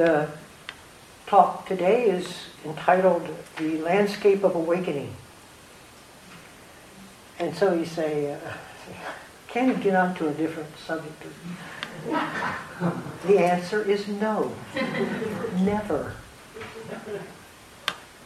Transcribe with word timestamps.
The 0.00 0.28
talk 1.26 1.68
today 1.68 2.04
is 2.04 2.46
entitled 2.64 3.28
The 3.58 3.76
Landscape 3.82 4.42
of 4.42 4.54
Awakening. 4.54 5.14
And 7.38 7.54
so 7.54 7.74
you 7.74 7.84
say, 7.84 8.32
uh, 8.32 8.38
can 9.48 9.68
you 9.68 9.74
get 9.74 9.94
on 9.94 10.14
to 10.14 10.28
a 10.28 10.32
different 10.32 10.70
subject? 10.78 11.22
The 13.26 13.38
answer 13.40 13.82
is 13.82 14.08
no. 14.08 14.52
Never. 15.58 16.14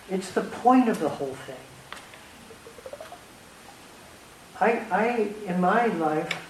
It's 0.08 0.30
the 0.30 0.42
point 0.42 0.88
of 0.88 1.00
the 1.00 1.08
whole 1.08 1.34
thing. 1.34 1.56
I, 4.60 4.70
I, 4.92 5.30
in 5.44 5.60
my 5.60 5.86
life, 5.86 6.40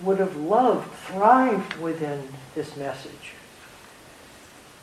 would 0.00 0.18
have 0.18 0.34
loved, 0.34 0.92
thrived 1.06 1.76
within 1.76 2.30
this 2.56 2.76
message. 2.76 3.34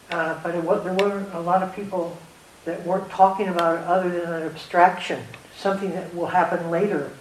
Uh, 0.10 0.40
but 0.42 0.56
was, 0.64 0.84
there 0.84 0.94
were 0.94 1.26
a 1.34 1.42
lot 1.42 1.62
of 1.62 1.76
people 1.76 2.18
that 2.66 2.86
weren't 2.86 3.10
talking 3.10 3.48
about 3.48 3.78
it 3.78 3.84
other 3.86 4.10
than 4.10 4.34
an 4.34 4.44
abstraction, 4.44 5.24
something 5.58 5.92
that 5.92 6.14
will 6.16 6.28
happen 6.28 6.70
later, 6.70 7.12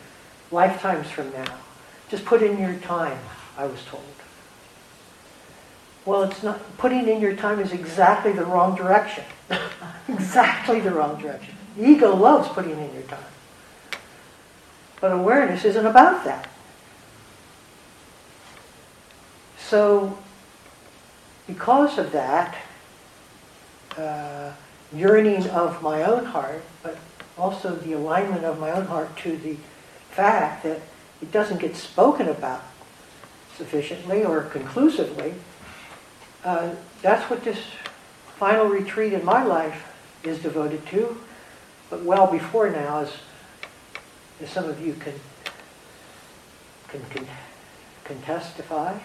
lifetimes 0.50 1.10
from 1.10 1.32
now. 1.32 1.54
Just 2.08 2.24
put 2.24 2.42
in 2.42 2.58
your 2.58 2.74
time, 2.76 3.18
I 3.56 3.66
was 3.66 3.82
told. 3.84 4.04
Well, 6.04 6.22
it's 6.22 6.42
not, 6.44 6.60
putting 6.78 7.08
in 7.08 7.20
your 7.20 7.34
time 7.34 7.58
is 7.58 7.72
exactly 7.72 8.32
the 8.32 8.44
wrong 8.44 8.76
direction. 8.76 9.24
exactly 10.08 10.78
the 10.78 10.92
wrong 10.92 11.20
direction. 11.20 11.54
The 11.76 11.88
ego 11.88 12.14
loves 12.14 12.48
putting 12.48 12.72
in 12.72 12.94
your 12.94 13.02
time. 13.02 13.18
But 15.00 15.12
awareness 15.12 15.64
isn't 15.64 15.84
about 15.84 16.24
that. 16.24 16.48
So, 19.58 20.16
because 21.48 21.98
of 21.98 22.12
that, 22.12 22.56
uh, 23.96 24.52
yearning 24.92 25.48
of 25.48 25.82
my 25.82 26.02
own 26.02 26.24
heart, 26.24 26.62
but 26.82 26.98
also 27.36 27.74
the 27.74 27.92
alignment 27.92 28.44
of 28.44 28.58
my 28.58 28.70
own 28.70 28.86
heart 28.86 29.16
to 29.18 29.36
the 29.36 29.56
fact 30.10 30.62
that 30.62 30.80
it 31.20 31.32
doesn't 31.32 31.60
get 31.60 31.76
spoken 31.76 32.28
about 32.28 32.62
sufficiently 33.56 34.24
or 34.24 34.42
conclusively, 34.42 35.34
uh, 36.44 36.70
that's 37.02 37.28
what 37.30 37.42
this 37.44 37.58
final 38.38 38.66
retreat 38.66 39.12
in 39.12 39.24
my 39.24 39.42
life 39.42 39.92
is 40.22 40.38
devoted 40.40 40.84
to. 40.86 41.18
But 41.90 42.02
well 42.02 42.26
before 42.26 42.70
now, 42.70 43.00
as, 43.00 43.12
as 44.40 44.50
some 44.50 44.64
of 44.64 44.84
you 44.84 44.94
can, 44.94 45.14
can, 46.88 47.00
can, 47.10 47.26
can 48.04 48.20
testify. 48.22 48.98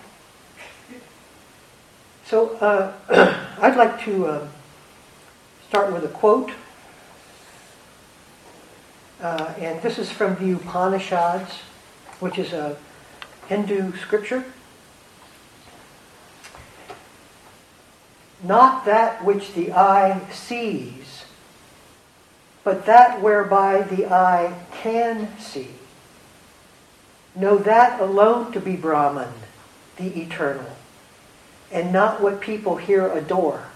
So 2.25 2.55
uh, 2.57 2.93
I'd 3.61 3.77
like 3.77 4.03
to 4.05 4.25
uh, 4.25 4.47
start 5.71 5.93
with 5.93 6.03
a 6.03 6.09
quote. 6.09 6.51
Uh, 9.21 9.53
and 9.57 9.81
this 9.81 9.97
is 9.97 10.11
from 10.11 10.35
the 10.35 10.51
Upanishads, 10.51 11.59
which 12.19 12.37
is 12.37 12.51
a 12.51 12.75
Hindu 13.47 13.95
scripture. 13.95 14.43
not 18.43 18.83
that 18.83 19.23
which 19.23 19.53
the 19.53 19.71
eye 19.71 20.19
sees, 20.29 21.23
but 22.65 22.85
that 22.85 23.21
whereby 23.21 23.81
the 23.81 24.07
eye 24.07 24.53
can 24.73 25.39
see. 25.39 25.69
Know 27.33 27.57
that 27.59 28.01
alone 28.01 28.51
to 28.51 28.59
be 28.59 28.75
Brahman, 28.75 29.31
the 29.95 30.21
eternal, 30.21 30.75
and 31.71 31.93
not 31.93 32.19
what 32.21 32.41
people 32.41 32.75
here 32.75 33.09
adore. 33.09 33.70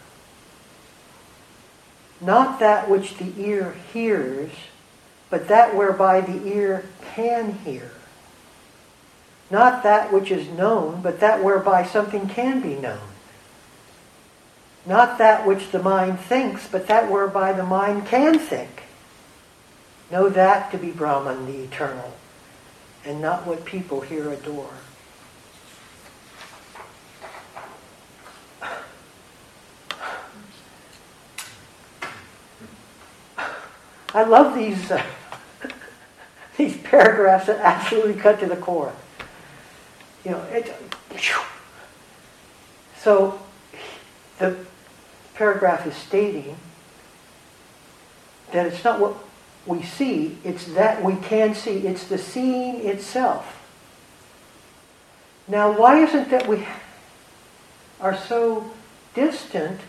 Not 2.21 2.59
that 2.59 2.89
which 2.89 3.17
the 3.17 3.33
ear 3.37 3.75
hears, 3.93 4.51
but 5.29 5.47
that 5.47 5.75
whereby 5.75 6.21
the 6.21 6.47
ear 6.47 6.85
can 7.13 7.53
hear. 7.59 7.91
Not 9.51 9.83
that 9.83 10.11
which 10.11 10.31
is 10.31 10.47
known, 10.47 11.01
but 11.01 11.19
that 11.19 11.43
whereby 11.43 11.85
something 11.85 12.27
can 12.27 12.61
be 12.61 12.75
known. 12.75 12.99
Not 14.85 15.17
that 15.17 15.45
which 15.45 15.71
the 15.71 15.81
mind 15.81 16.19
thinks, 16.19 16.67
but 16.67 16.87
that 16.87 17.11
whereby 17.11 17.53
the 17.53 17.63
mind 17.63 18.07
can 18.07 18.39
think. 18.39 18.83
Know 20.11 20.29
that 20.29 20.71
to 20.71 20.77
be 20.77 20.91
Brahman, 20.91 21.47
the 21.47 21.63
eternal, 21.63 22.13
and 23.03 23.19
not 23.21 23.47
what 23.47 23.65
people 23.65 24.01
here 24.01 24.31
adore. 24.31 24.73
I 34.15 34.23
love 34.23 34.55
these 34.55 34.89
uh, 34.91 35.03
these 36.57 36.77
paragraphs 36.77 37.47
that 37.47 37.59
absolutely 37.59 38.13
cut 38.13 38.39
to 38.39 38.45
the 38.45 38.55
core. 38.55 38.93
You 40.23 40.31
know, 40.31 40.41
it, 40.43 40.73
so 42.97 43.41
the 44.39 44.55
paragraph 45.33 45.85
is 45.85 45.95
stating 45.95 46.55
that 48.53 48.67
it's 48.67 48.85
not 48.85 49.01
what 49.01 49.17
we 49.65 49.83
see, 49.83 50.37
it's 50.45 50.63
that 50.67 51.03
we 51.03 51.17
can 51.17 51.53
see. 51.53 51.85
It's 51.85 52.05
the 52.05 52.17
seeing 52.17 52.87
itself. 52.87 53.61
Now, 55.45 55.77
why 55.77 55.99
isn't 55.99 56.29
that 56.29 56.47
we 56.47 56.65
are 57.99 58.15
so 58.15 58.71
distant 59.13 59.81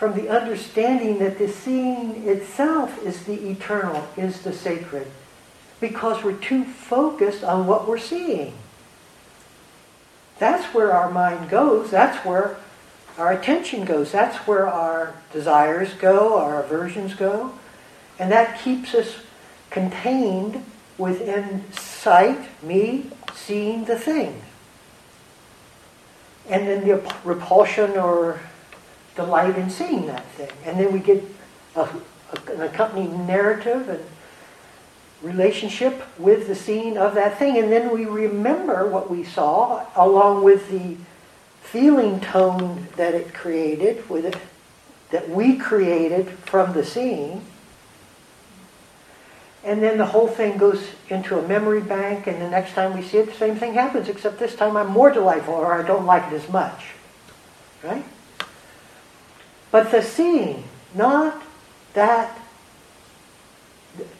from 0.00 0.14
the 0.14 0.30
understanding 0.30 1.18
that 1.18 1.36
the 1.36 1.46
seeing 1.46 2.26
itself 2.26 3.04
is 3.04 3.24
the 3.24 3.50
eternal, 3.50 4.08
is 4.16 4.40
the 4.40 4.52
sacred? 4.52 5.06
Because 5.78 6.24
we're 6.24 6.38
too 6.38 6.64
focused 6.64 7.44
on 7.44 7.66
what 7.66 7.86
we're 7.86 7.98
seeing. 7.98 8.54
That's 10.38 10.64
where 10.72 10.90
our 10.90 11.10
mind 11.10 11.50
goes. 11.50 11.90
That's 11.90 12.24
where 12.24 12.56
our 13.18 13.30
attention 13.30 13.84
goes. 13.84 14.10
That's 14.10 14.38
where 14.46 14.66
our 14.66 15.16
desires 15.34 15.92
go, 15.92 16.38
our 16.38 16.62
aversions 16.62 17.12
go. 17.12 17.52
And 18.18 18.32
that 18.32 18.58
keeps 18.58 18.94
us 18.94 19.16
contained 19.68 20.64
within 20.96 21.70
sight, 21.72 22.40
me 22.62 23.10
seeing 23.34 23.84
the 23.84 23.98
thing. 23.98 24.40
And 26.48 26.66
then 26.66 26.88
the 26.88 27.14
repulsion 27.22 27.98
or 27.98 28.40
delight 29.14 29.56
in 29.56 29.70
seeing 29.70 30.06
that 30.06 30.26
thing. 30.32 30.50
And 30.64 30.78
then 30.78 30.92
we 30.92 31.00
get 31.00 31.22
a, 31.74 31.82
a, 31.82 32.52
an 32.52 32.62
accompanying 32.62 33.26
narrative 33.26 33.88
and 33.88 34.04
relationship 35.22 36.02
with 36.18 36.46
the 36.46 36.54
scene 36.54 36.96
of 36.96 37.14
that 37.14 37.38
thing. 37.38 37.58
And 37.58 37.70
then 37.70 37.92
we 37.92 38.06
remember 38.06 38.88
what 38.88 39.10
we 39.10 39.24
saw 39.24 39.86
along 39.94 40.44
with 40.44 40.70
the 40.70 40.96
feeling 41.62 42.20
tone 42.20 42.88
that 42.96 43.14
it 43.14 43.34
created, 43.34 44.08
with 44.08 44.24
it, 44.24 44.36
that 45.10 45.28
we 45.28 45.56
created 45.56 46.28
from 46.28 46.72
the 46.72 46.84
seeing. 46.84 47.44
And 49.62 49.82
then 49.82 49.98
the 49.98 50.06
whole 50.06 50.26
thing 50.26 50.56
goes 50.56 50.82
into 51.10 51.38
a 51.38 51.46
memory 51.46 51.82
bank, 51.82 52.26
and 52.26 52.40
the 52.40 52.48
next 52.48 52.72
time 52.72 52.96
we 52.96 53.02
see 53.02 53.18
it, 53.18 53.26
the 53.26 53.34
same 53.34 53.56
thing 53.56 53.74
happens, 53.74 54.08
except 54.08 54.38
this 54.38 54.56
time 54.56 54.74
I'm 54.74 54.88
more 54.88 55.10
delightful 55.10 55.54
or 55.54 55.74
I 55.74 55.86
don't 55.86 56.06
like 56.06 56.32
it 56.32 56.34
as 56.34 56.48
much. 56.48 56.92
Right? 57.82 58.04
But 59.70 59.90
the 59.90 60.02
seeing, 60.02 60.64
not 60.94 61.42
that 61.94 62.38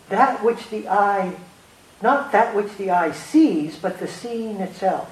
that 0.09 0.43
which 0.45 0.69
the 0.71 0.89
eye 0.89 1.33
not 2.03 2.33
that 2.33 2.55
which 2.55 2.77
the 2.77 2.91
eye 2.91 3.13
sees, 3.13 3.77
but 3.77 3.99
the 3.99 4.09
seeing 4.09 4.57
itself. 4.61 5.09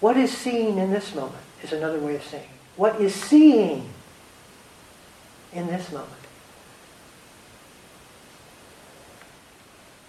What 0.00 0.16
is 0.16 0.36
seeing 0.36 0.78
in 0.78 0.90
this 0.92 1.14
moment 1.14 1.42
is 1.62 1.72
another 1.72 1.98
way 1.98 2.16
of 2.16 2.22
saying. 2.22 2.48
What 2.76 3.00
is 3.00 3.14
seeing 3.14 3.88
in 5.52 5.66
this 5.66 5.90
moment? 5.90 6.12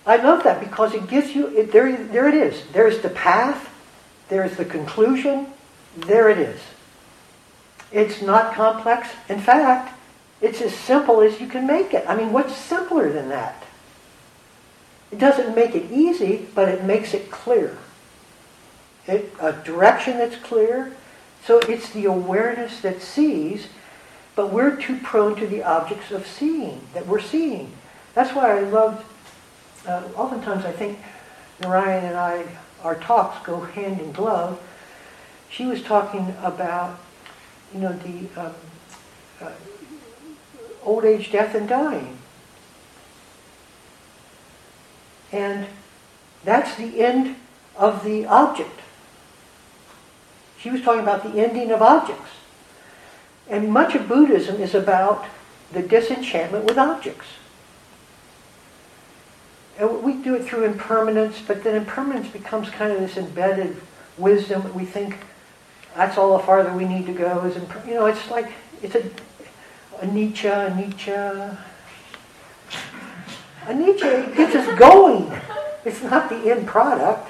I 0.06 0.18
love 0.18 0.44
that 0.44 0.60
because 0.62 0.94
it 0.94 1.08
gives 1.08 1.36
you, 1.36 1.48
it, 1.48 1.72
there, 1.72 1.98
there 1.98 2.30
it 2.30 2.36
is. 2.36 2.64
There's 2.72 3.00
the 3.00 3.10
path, 3.10 3.67
there's 4.30 4.58
the 4.58 4.66
conclusion, 4.66 5.48
there 5.96 6.30
it 6.30 6.38
is. 6.38 6.60
It's 7.92 8.22
not 8.22 8.54
complex. 8.54 9.10
In 9.30 9.40
fact, 9.40 9.98
it's 10.42 10.62
as 10.62 10.76
simple 10.76 11.22
as 11.22 11.40
you 11.40 11.48
can 11.48 11.66
make 11.66 11.94
it. 11.94 12.06
I 12.08 12.16
mean, 12.16 12.32
what's 12.32 12.56
simpler 12.56 13.12
than 13.12 13.30
that? 13.30 13.64
It 15.12 15.20
doesn't 15.20 15.56
make 15.56 15.74
it 15.74 15.92
easy, 15.92 16.48
but 16.54 16.68
it 16.68 16.84
makes 16.84 17.14
it 17.14 17.32
clear 17.32 17.78
it, 19.08 19.34
a 19.40 19.54
direction 19.54 20.18
that's 20.18 20.36
clear. 20.36 20.94
So 21.46 21.60
it's 21.60 21.90
the 21.92 22.06
awareness 22.06 22.82
that 22.82 23.02
sees, 23.02 23.68
but 24.36 24.52
we're 24.52 24.76
too 24.76 25.00
prone 25.00 25.36
to 25.38 25.48
the 25.48 25.64
objects 25.64 26.12
of 26.12 26.28
seeing, 26.28 26.82
that 26.94 27.08
we're 27.08 27.22
seeing. 27.22 27.72
That's 28.14 28.36
why 28.36 28.58
I 28.58 28.62
loved, 28.62 29.06
uh, 29.88 30.04
oftentimes 30.16 30.66
I 30.66 30.72
think 30.72 31.00
Narayan 31.62 32.06
and 32.06 32.18
I 32.18 32.46
our 32.84 32.96
talks 32.96 33.46
go 33.46 33.62
hand 33.62 34.00
in 34.00 34.12
glove. 34.12 34.62
She 35.50 35.66
was 35.66 35.82
talking 35.82 36.36
about, 36.42 37.00
you 37.74 37.80
know, 37.80 37.94
the 37.94 38.42
um, 38.42 38.54
uh, 39.42 39.52
old 40.84 41.06
age, 41.06 41.32
death, 41.32 41.56
and 41.56 41.68
dying. 41.68 42.18
And 45.32 45.68
that's 46.44 46.76
the 46.76 47.04
end 47.04 47.36
of 47.76 48.04
the 48.04 48.26
object. 48.26 48.80
She 50.60 50.70
was 50.70 50.82
talking 50.82 51.02
about 51.02 51.24
the 51.24 51.40
ending 51.40 51.72
of 51.72 51.82
objects. 51.82 52.32
And 53.50 53.70
much 53.70 53.96
of 53.96 54.08
Buddhism 54.08 54.62
is 54.62 54.74
about 54.76 55.26
the 55.72 55.82
disenchantment 55.82 56.66
with 56.66 56.78
objects. 56.78 57.28
And 59.80 60.04
we 60.04 60.14
do 60.14 60.36
it 60.36 60.44
through 60.44 60.64
impermanence, 60.64 61.42
but 61.46 61.64
then 61.64 61.76
impermanence 61.76 62.28
becomes 62.30 62.70
kind 62.70 62.92
of 62.92 63.00
this 63.00 63.18
embedded 63.18 63.78
wisdom. 64.18 64.74
We 64.74 64.86
think 64.86 65.18
that's 65.96 66.18
all 66.18 66.38
the 66.38 66.44
farther 66.44 66.74
we 66.74 66.86
need 66.86 67.06
to 67.06 67.14
go. 67.14 67.46
Is 67.46 67.56
imper- 67.56 67.86
you 67.88 67.94
know, 67.94 68.08
it's 68.08 68.30
like 68.32 68.52
it's 68.82 68.96
a, 68.96 69.10
a 70.02 70.08
Nietzsche, 70.08 70.48
a 70.48 70.76
Nietzsche. 70.76 71.12
A 73.68 73.74
Nietzsche 73.74 74.36
gets 74.36 74.56
us 74.56 74.80
going. 74.80 75.32
It's 75.86 76.02
not 76.02 76.30
the 76.30 76.52
end 76.52 76.66
product. 76.68 77.30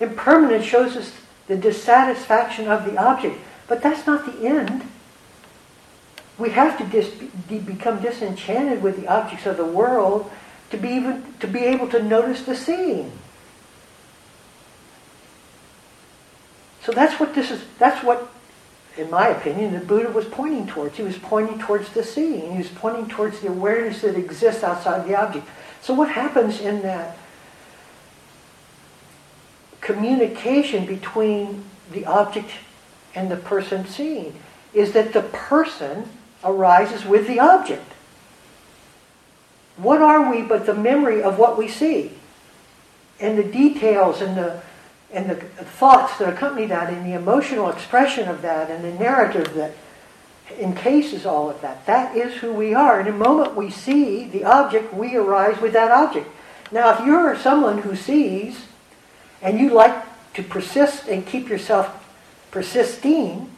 Impermanence 0.00 0.64
shows 0.64 0.96
us 0.96 1.12
the 1.48 1.56
dissatisfaction 1.56 2.68
of 2.68 2.84
the 2.84 2.96
object, 2.96 3.38
but 3.66 3.82
that's 3.82 4.06
not 4.06 4.24
the 4.24 4.46
end. 4.46 4.82
We 6.42 6.50
have 6.50 6.76
to 6.78 6.84
dis- 6.84 7.14
become 7.48 8.02
disenchanted 8.02 8.82
with 8.82 9.00
the 9.00 9.06
objects 9.06 9.46
of 9.46 9.56
the 9.56 9.64
world 9.64 10.28
to 10.70 10.76
be 10.76 10.88
even 10.88 11.34
to 11.38 11.46
be 11.46 11.60
able 11.60 11.86
to 11.90 12.02
notice 12.02 12.42
the 12.42 12.56
seeing. 12.56 13.12
So 16.80 16.90
that's 16.90 17.20
what 17.20 17.36
this 17.36 17.52
is. 17.52 17.62
That's 17.78 18.02
what, 18.02 18.28
in 18.96 19.08
my 19.08 19.28
opinion, 19.28 19.72
the 19.72 19.78
Buddha 19.86 20.10
was 20.10 20.24
pointing 20.24 20.66
towards. 20.66 20.96
He 20.96 21.04
was 21.04 21.16
pointing 21.16 21.60
towards 21.60 21.90
the 21.90 22.02
seeing. 22.02 22.50
He 22.50 22.58
was 22.58 22.70
pointing 22.70 23.06
towards 23.06 23.38
the 23.38 23.46
awareness 23.46 24.00
that 24.00 24.16
exists 24.16 24.64
outside 24.64 25.06
the 25.06 25.14
object. 25.14 25.46
So 25.80 25.94
what 25.94 26.08
happens 26.08 26.60
in 26.60 26.82
that 26.82 27.16
communication 29.80 30.86
between 30.86 31.62
the 31.92 32.04
object 32.04 32.50
and 33.14 33.30
the 33.30 33.36
person 33.36 33.86
seeing 33.86 34.34
is 34.74 34.90
that 34.94 35.12
the 35.12 35.22
person 35.22 36.08
arises 36.44 37.04
with 37.04 37.26
the 37.26 37.40
object. 37.40 37.92
What 39.76 40.02
are 40.02 40.30
we 40.30 40.42
but 40.42 40.66
the 40.66 40.74
memory 40.74 41.22
of 41.22 41.38
what 41.38 41.56
we 41.56 41.68
see? 41.68 42.12
And 43.20 43.38
the 43.38 43.44
details 43.44 44.20
and 44.20 44.36
the 44.36 44.62
and 45.12 45.28
the 45.28 45.34
thoughts 45.36 46.18
that 46.18 46.32
accompany 46.32 46.66
that 46.66 46.92
and 46.92 47.04
the 47.04 47.14
emotional 47.14 47.68
expression 47.68 48.28
of 48.28 48.40
that 48.42 48.70
and 48.70 48.82
the 48.82 48.92
narrative 48.92 49.52
that 49.54 49.74
encases 50.58 51.26
all 51.26 51.50
of 51.50 51.60
that. 51.60 51.84
That 51.86 52.16
is 52.16 52.34
who 52.36 52.52
we 52.52 52.74
are. 52.74 53.00
In 53.00 53.06
the 53.06 53.12
moment 53.12 53.54
we 53.54 53.70
see 53.70 54.26
the 54.26 54.44
object, 54.44 54.92
we 54.94 55.14
arise 55.16 55.60
with 55.60 55.74
that 55.74 55.90
object. 55.90 56.28
Now, 56.70 56.98
if 56.98 57.06
you're 57.06 57.38
someone 57.38 57.78
who 57.78 57.94
sees 57.94 58.64
and 59.42 59.60
you 59.60 59.70
like 59.70 59.94
to 60.34 60.42
persist 60.42 61.06
and 61.08 61.26
keep 61.26 61.48
yourself 61.48 62.02
persisting, 62.50 63.50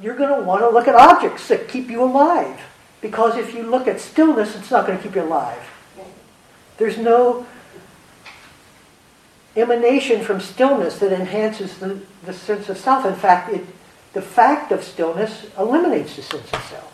you're 0.00 0.16
going 0.16 0.34
to 0.34 0.42
want 0.46 0.62
to 0.62 0.68
look 0.68 0.88
at 0.88 0.94
objects 0.94 1.48
that 1.48 1.68
keep 1.68 1.88
you 1.88 2.02
alive. 2.02 2.60
Because 3.00 3.36
if 3.36 3.54
you 3.54 3.62
look 3.62 3.86
at 3.86 4.00
stillness, 4.00 4.56
it's 4.56 4.70
not 4.70 4.86
going 4.86 4.98
to 4.98 5.04
keep 5.04 5.14
you 5.14 5.22
alive. 5.22 5.70
There's 6.78 6.98
no 6.98 7.46
emanation 9.56 10.22
from 10.24 10.40
stillness 10.40 10.98
that 10.98 11.12
enhances 11.12 11.78
the, 11.78 12.00
the 12.24 12.32
sense 12.32 12.68
of 12.68 12.78
self. 12.78 13.06
In 13.06 13.14
fact, 13.14 13.52
it, 13.52 13.64
the 14.12 14.22
fact 14.22 14.72
of 14.72 14.82
stillness 14.82 15.46
eliminates 15.58 16.16
the 16.16 16.22
sense 16.22 16.52
of 16.52 16.62
self. 16.64 16.90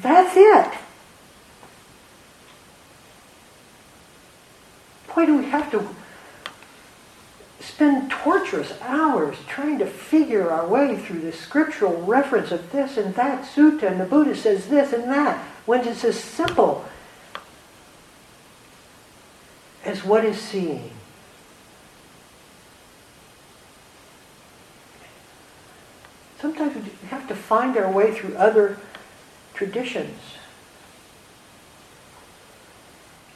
That's 0.00 0.36
it. 0.36 0.78
Why 5.10 5.26
do 5.26 5.36
we 5.36 5.44
have 5.46 5.70
to 5.70 5.88
spend 7.62 8.10
torturous 8.10 8.72
hours 8.80 9.36
trying 9.48 9.78
to 9.78 9.86
figure 9.86 10.50
our 10.50 10.66
way 10.66 10.96
through 10.96 11.20
the 11.20 11.32
scriptural 11.32 12.02
reference 12.02 12.50
of 12.50 12.72
this 12.72 12.96
and 12.96 13.14
that 13.14 13.44
sutta, 13.44 13.84
and 13.84 14.00
the 14.00 14.04
Buddha 14.04 14.34
says 14.34 14.68
this 14.68 14.92
and 14.92 15.04
that, 15.04 15.38
when 15.64 15.86
it's 15.86 16.04
as 16.04 16.18
simple 16.18 16.84
as 19.84 20.04
what 20.04 20.24
is 20.24 20.38
seeing. 20.38 20.90
Sometimes 26.40 26.74
we 26.74 27.08
have 27.08 27.28
to 27.28 27.36
find 27.36 27.76
our 27.76 27.90
way 27.90 28.12
through 28.12 28.34
other 28.36 28.78
traditions 29.54 30.18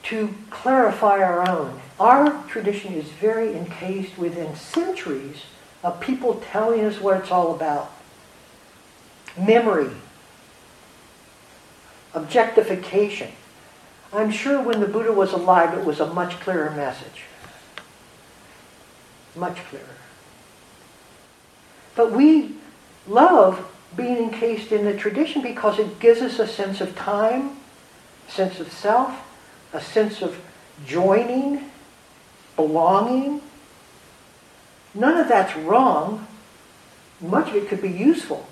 to 0.07 0.33
clarify 0.51 1.21
our 1.21 1.49
own. 1.49 1.81
Our 1.99 2.45
tradition 2.47 2.95
is 2.95 3.07
very 3.07 3.57
encased 3.57 4.17
within 4.17 4.55
centuries 4.55 5.43
of 5.83 6.01
people 6.01 6.43
telling 6.53 6.85
us 6.85 7.01
what 7.01 7.17
it's 7.21 7.33
all 7.33 7.55
about. 7.55 7.91
Memory, 9.37 9.91
objectification. 12.15 13.33
I'm 14.13 14.31
sure 14.31 14.63
when 14.63 14.81
the 14.81 14.87
Buddha 14.87 15.13
was 15.13 15.33
alive, 15.33 15.77
it 15.77 15.85
was 15.85 15.99
a 15.99 16.07
much 16.07 16.39
clearer 16.41 16.71
message. 16.71 17.25
Much 19.35 19.57
clearer. 19.69 19.85
But 21.97 22.13
we 22.13 22.55
love 23.09 23.73
being 23.97 24.19
encased 24.19 24.71
in 24.71 24.85
the 24.85 24.97
tradition 24.97 25.43
because 25.43 25.79
it 25.81 25.99
gives 25.99 26.21
us 26.21 26.39
a 26.39 26.47
sense 26.47 26.81
of 26.81 26.95
time, 26.95 27.57
sense 28.29 28.61
of 28.61 28.71
self, 28.73 29.23
a 29.73 29.81
sense 29.81 30.23
of 30.23 30.39
joining, 30.87 31.71
belonging. 32.57 33.41
None 34.95 35.17
of 35.19 35.29
that's 35.29 35.57
wrong. 35.57 36.27
Much 37.21 37.49
of 37.49 37.57
it 37.57 37.69
could 37.69 37.83
be 37.83 37.91
useful. 37.91 38.47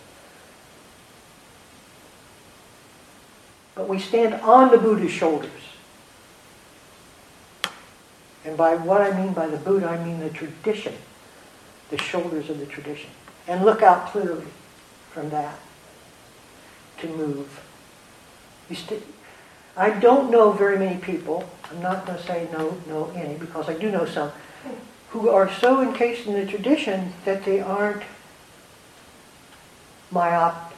But 3.74 3.88
we 3.88 3.98
stand 3.98 4.34
on 4.34 4.70
the 4.70 4.78
Buddha's 4.78 5.10
shoulders. 5.10 5.50
And 8.44 8.56
by 8.56 8.76
what 8.76 9.00
I 9.00 9.18
mean 9.18 9.32
by 9.32 9.46
the 9.46 9.56
Buddha, 9.56 9.88
I 9.88 10.04
mean 10.04 10.20
the 10.20 10.30
tradition, 10.30 10.94
the 11.90 11.98
shoulders 11.98 12.50
of 12.50 12.58
the 12.58 12.66
tradition. 12.66 13.10
And 13.48 13.64
look 13.64 13.82
out 13.82 14.08
clearly 14.08 14.46
from 15.10 15.30
that 15.30 15.58
to 16.98 17.08
move. 17.08 17.60
You 18.68 18.76
st- 18.76 19.02
I 19.76 19.90
don't 19.90 20.30
know 20.30 20.52
very 20.52 20.78
many 20.78 21.00
people, 21.00 21.48
I'm 21.70 21.82
not 21.82 22.06
going 22.06 22.18
to 22.18 22.24
say 22.24 22.48
no, 22.52 22.78
no 22.86 23.10
any, 23.16 23.34
because 23.34 23.68
I 23.68 23.74
do 23.74 23.90
know 23.90 24.06
some, 24.06 24.30
who 25.08 25.28
are 25.28 25.50
so 25.52 25.82
encased 25.82 26.26
in 26.26 26.34
the 26.34 26.46
tradition 26.46 27.12
that 27.24 27.44
they 27.44 27.60
aren't 27.60 28.02
myopic. 30.10 30.76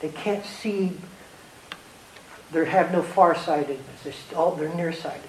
They 0.00 0.08
can't 0.08 0.44
see, 0.44 0.92
they 2.52 2.64
have 2.64 2.90
no 2.92 3.02
farsightedness, 3.02 4.02
they're, 4.02 4.38
all, 4.38 4.52
they're 4.52 4.74
nearsighted. 4.74 5.28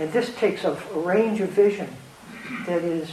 And 0.00 0.12
this 0.12 0.34
takes 0.34 0.64
a, 0.64 0.72
a 0.72 0.98
range 0.98 1.40
of 1.40 1.50
vision 1.50 1.88
that 2.66 2.82
is 2.82 3.10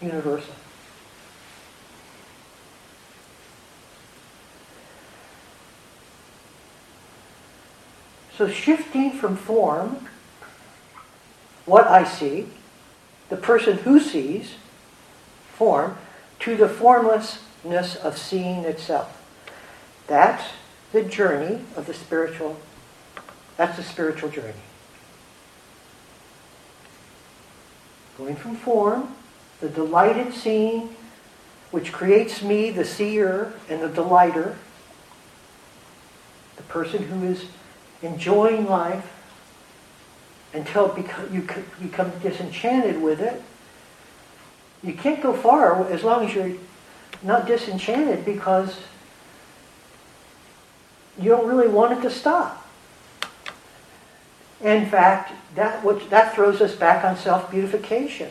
universal. 0.00 0.54
So 8.36 8.48
shifting 8.48 9.12
from 9.12 9.36
form, 9.36 10.08
what 11.66 11.86
I 11.86 12.04
see, 12.04 12.46
the 13.28 13.36
person 13.36 13.78
who 13.78 14.00
sees, 14.00 14.54
form, 15.54 15.96
to 16.40 16.56
the 16.56 16.68
formlessness 16.68 17.96
of 17.96 18.18
seeing 18.18 18.64
itself. 18.64 19.18
That's 20.06 20.44
the 20.92 21.02
journey 21.02 21.60
of 21.76 21.86
the 21.86 21.94
spiritual, 21.94 22.58
that's 23.56 23.76
the 23.76 23.82
spiritual 23.82 24.30
journey. 24.30 24.54
Going 28.18 28.36
from 28.36 28.56
form, 28.56 29.14
the 29.60 29.68
delighted 29.68 30.34
seeing, 30.34 30.94
which 31.70 31.92
creates 31.92 32.42
me, 32.42 32.70
the 32.70 32.84
seer 32.84 33.52
and 33.68 33.80
the 33.80 33.88
delighter, 33.88 34.56
the 36.56 36.62
person 36.64 37.04
who 37.04 37.24
is 37.26 37.46
enjoying 38.02 38.66
life 38.66 39.10
until 40.52 40.94
you 41.30 41.46
become 41.80 42.10
disenchanted 42.20 43.00
with 43.00 43.20
it. 43.20 43.40
You 44.82 44.94
can't 44.94 45.22
go 45.22 45.32
far 45.32 45.86
as 45.88 46.02
long 46.02 46.26
as 46.26 46.34
you're 46.34 46.56
not 47.22 47.46
disenchanted 47.46 48.24
because 48.24 48.76
you 51.18 51.30
don't 51.30 51.46
really 51.46 51.68
want 51.68 51.98
it 51.98 52.02
to 52.02 52.10
stop. 52.10 52.66
In 54.60 54.86
fact, 54.86 55.32
that, 55.54 55.84
which, 55.84 56.08
that 56.10 56.34
throws 56.34 56.60
us 56.60 56.74
back 56.74 57.04
on 57.04 57.16
self-beautification. 57.16 58.30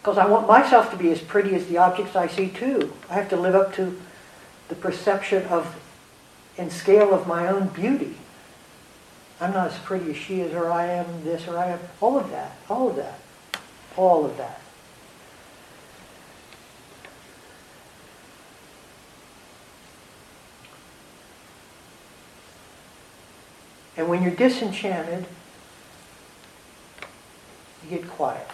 Because 0.00 0.18
I 0.18 0.26
want 0.26 0.46
myself 0.46 0.90
to 0.90 0.96
be 0.96 1.10
as 1.10 1.20
pretty 1.20 1.54
as 1.54 1.66
the 1.66 1.78
objects 1.78 2.16
I 2.16 2.28
see 2.28 2.48
too. 2.48 2.94
I 3.10 3.14
have 3.14 3.28
to 3.30 3.36
live 3.36 3.54
up 3.54 3.74
to 3.74 4.00
the 4.68 4.74
perception 4.74 5.44
of 5.46 5.76
and 6.56 6.72
scale 6.72 7.14
of 7.14 7.26
my 7.26 7.46
own 7.46 7.68
beauty. 7.68 8.16
I'm 9.40 9.52
not 9.52 9.70
as 9.70 9.78
pretty 9.78 10.10
as 10.10 10.16
she 10.16 10.40
is, 10.40 10.52
or 10.52 10.70
I 10.70 10.86
am 10.86 11.24
this, 11.24 11.46
or 11.46 11.56
I 11.56 11.66
am 11.66 11.78
all 12.00 12.18
of 12.18 12.30
that, 12.30 12.56
all 12.68 12.88
of 12.88 12.96
that, 12.96 13.20
all 13.96 14.24
of 14.24 14.36
that. 14.36 14.60
And 23.96 24.08
when 24.08 24.22
you're 24.22 24.32
disenchanted, 24.32 25.26
you 27.84 27.90
get 27.90 28.08
quiet. 28.08 28.46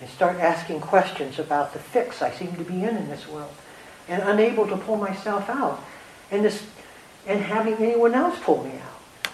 And 0.00 0.08
start 0.08 0.36
asking 0.38 0.80
questions 0.80 1.38
about 1.38 1.72
the 1.72 1.78
fix 1.78 2.22
I 2.22 2.30
seem 2.30 2.54
to 2.56 2.64
be 2.64 2.82
in 2.82 2.96
in 2.96 3.08
this 3.08 3.28
world. 3.28 3.52
And 4.08 4.22
unable 4.22 4.66
to 4.66 4.76
pull 4.76 4.96
myself 4.96 5.48
out. 5.50 5.82
And, 6.30 6.44
this, 6.44 6.66
and 7.26 7.40
having 7.40 7.74
anyone 7.74 8.14
else 8.14 8.38
pull 8.40 8.64
me 8.64 8.72
out. 8.72 9.32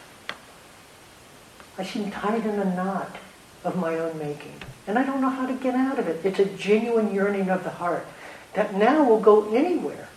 I 1.79 1.85
seem 1.85 2.11
tied 2.11 2.45
in 2.45 2.59
a 2.59 2.75
knot 2.75 3.17
of 3.65 3.77
my 3.77 3.99
own 3.99 4.19
making. 4.19 4.55
And 4.87 4.99
I 4.99 5.05
don't 5.05 5.21
know 5.21 5.31
how 5.31 5.47
to 5.47 5.55
get 5.55 5.75
out 5.75 5.99
of 5.99 6.09
it. 6.09 6.25
It's 6.25 6.39
a 6.39 6.45
genuine 6.45 7.15
yearning 7.15 7.49
of 7.51 7.65
the 7.65 7.71
heart 7.71 8.07
that 8.55 8.75
now 8.75 9.05
will 9.05 9.21
go 9.21 9.55
anywhere, 9.55 10.09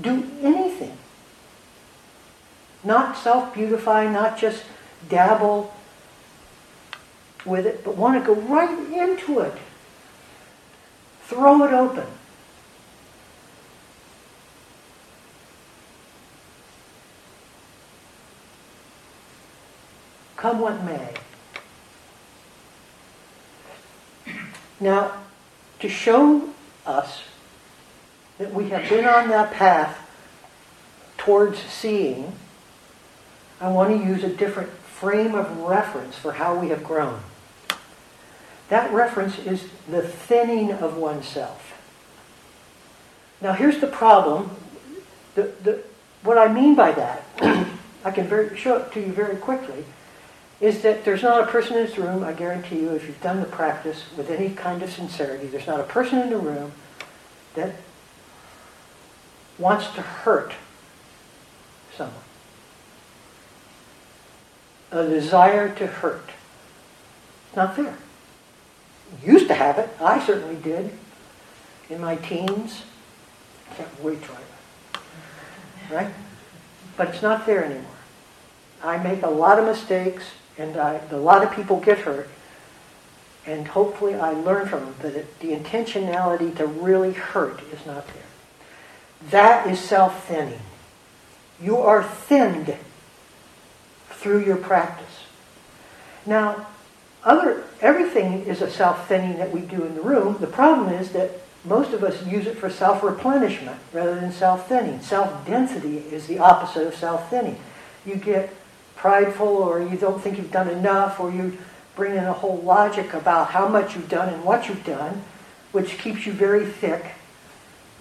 do 0.00 0.30
anything. 0.42 0.96
Not 2.84 3.16
self 3.16 3.54
beautify, 3.54 4.10
not 4.10 4.38
just 4.38 4.64
dabble 5.08 5.72
with 7.48 7.66
it, 7.66 7.84
but 7.84 7.96
want 7.96 8.22
to 8.22 8.26
go 8.26 8.40
right 8.42 8.78
into 8.92 9.40
it. 9.40 9.54
Throw 11.24 11.64
it 11.64 11.72
open. 11.72 12.06
Come 20.36 20.60
what 20.60 20.82
may. 20.84 21.14
Now, 24.80 25.12
to 25.80 25.88
show 25.88 26.48
us 26.86 27.22
that 28.38 28.54
we 28.54 28.68
have 28.68 28.88
been 28.88 29.04
on 29.04 29.28
that 29.30 29.52
path 29.52 29.98
towards 31.16 31.58
seeing, 31.58 32.32
I 33.60 33.68
want 33.68 33.90
to 33.90 34.06
use 34.06 34.22
a 34.22 34.28
different 34.28 34.70
frame 34.70 35.34
of 35.34 35.58
reference 35.58 36.14
for 36.16 36.32
how 36.32 36.56
we 36.56 36.68
have 36.68 36.84
grown. 36.84 37.20
That 38.68 38.92
reference 38.92 39.38
is 39.38 39.64
the 39.88 40.02
thinning 40.02 40.72
of 40.72 40.96
oneself. 40.96 41.74
Now, 43.40 43.52
here's 43.52 43.78
the 43.78 43.86
problem. 43.86 44.50
The, 45.34 45.52
the, 45.62 45.82
what 46.22 46.38
I 46.38 46.52
mean 46.52 46.74
by 46.74 46.92
that, 46.92 47.24
I 48.04 48.10
can 48.10 48.26
very, 48.26 48.56
show 48.56 48.76
it 48.76 48.92
to 48.92 49.00
you 49.00 49.12
very 49.12 49.36
quickly 49.36 49.84
is 50.60 50.82
that 50.82 51.04
there's 51.04 51.22
not 51.22 51.40
a 51.40 51.46
person 51.46 51.76
in 51.76 51.86
this 51.86 51.96
room, 51.96 52.24
I 52.24 52.32
guarantee 52.32 52.80
you, 52.80 52.90
if 52.90 53.06
you've 53.06 53.20
done 53.20 53.38
the 53.40 53.46
practice 53.46 54.04
with 54.16 54.28
any 54.28 54.50
kind 54.50 54.82
of 54.82 54.90
sincerity, 54.90 55.46
there's 55.46 55.68
not 55.68 55.78
a 55.78 55.84
person 55.84 56.18
in 56.18 56.30
the 56.30 56.36
room 56.36 56.72
that 57.54 57.76
wants 59.56 59.86
to 59.94 60.02
hurt 60.02 60.52
someone. 61.96 62.16
A 64.90 65.06
desire 65.06 65.72
to 65.76 65.86
hurt. 65.86 66.30
not 67.54 67.76
there. 67.76 67.96
Used 69.24 69.48
to 69.48 69.54
have 69.54 69.78
it. 69.78 69.90
I 70.00 70.24
certainly 70.24 70.56
did. 70.56 70.92
In 71.90 72.00
my 72.00 72.16
teens. 72.16 72.82
Can't 73.76 74.02
wait 74.02 74.22
to 74.22 74.30
Right? 75.94 76.12
But 76.96 77.08
it's 77.08 77.22
not 77.22 77.46
there 77.46 77.64
anymore. 77.64 77.84
I 78.82 78.98
make 78.98 79.22
a 79.22 79.30
lot 79.30 79.58
of 79.58 79.64
mistakes 79.64 80.24
and 80.58 80.76
I, 80.76 81.00
a 81.10 81.16
lot 81.16 81.42
of 81.42 81.52
people 81.52 81.80
get 81.80 81.98
hurt. 81.98 82.28
And 83.46 83.66
hopefully 83.66 84.14
I 84.14 84.32
learn 84.32 84.68
from 84.68 84.80
them 84.80 84.94
that 85.00 85.14
it, 85.14 85.40
the 85.40 85.52
intentionality 85.52 86.54
to 86.56 86.66
really 86.66 87.12
hurt 87.12 87.62
is 87.72 87.86
not 87.86 88.06
there. 88.08 88.22
That 89.30 89.66
is 89.66 89.80
self-thinning. 89.80 90.60
You 91.60 91.78
are 91.78 92.02
thinned 92.04 92.76
through 94.10 94.44
your 94.44 94.56
practice. 94.56 95.06
Now, 96.26 96.66
other 97.24 97.64
everything 97.80 98.44
is 98.44 98.62
a 98.62 98.70
self-thinning 98.70 99.38
that 99.38 99.52
we 99.52 99.60
do 99.60 99.84
in 99.84 99.94
the 99.94 100.00
room. 100.00 100.36
The 100.40 100.46
problem 100.46 100.92
is 100.92 101.12
that 101.12 101.30
most 101.64 101.92
of 101.92 102.04
us 102.04 102.24
use 102.26 102.46
it 102.46 102.56
for 102.56 102.70
self-replenishment 102.70 103.78
rather 103.92 104.14
than 104.14 104.32
self-thinning. 104.32 105.00
Self-density 105.02 105.98
is 105.98 106.26
the 106.26 106.38
opposite 106.38 106.86
of 106.86 106.94
self-thinning. 106.94 107.58
You 108.06 108.16
get 108.16 108.54
prideful 108.96 109.48
or 109.48 109.82
you 109.82 109.96
don't 109.96 110.20
think 110.20 110.38
you've 110.38 110.52
done 110.52 110.68
enough 110.68 111.20
or 111.20 111.30
you 111.30 111.58
bring 111.94 112.12
in 112.12 112.24
a 112.24 112.32
whole 112.32 112.58
logic 112.58 113.12
about 113.12 113.50
how 113.50 113.68
much 113.68 113.94
you've 113.94 114.08
done 114.08 114.32
and 114.32 114.44
what 114.44 114.68
you've 114.68 114.84
done, 114.84 115.22
which 115.72 115.98
keeps 115.98 116.26
you 116.26 116.32
very 116.32 116.64
thick 116.64 117.12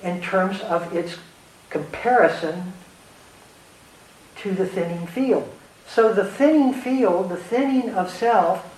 in 0.04 0.22
terms 0.22 0.62
of 0.62 0.96
its 0.96 1.18
comparison 1.70 2.74
to 4.38 4.52
the 4.52 4.68
thinning 4.68 5.08
field. 5.08 5.52
So 5.88 6.14
the 6.14 6.26
thinning 6.26 6.74
field, 6.74 7.30
the 7.30 7.38
thinning 7.38 7.90
of 7.90 8.12
self, 8.12 8.77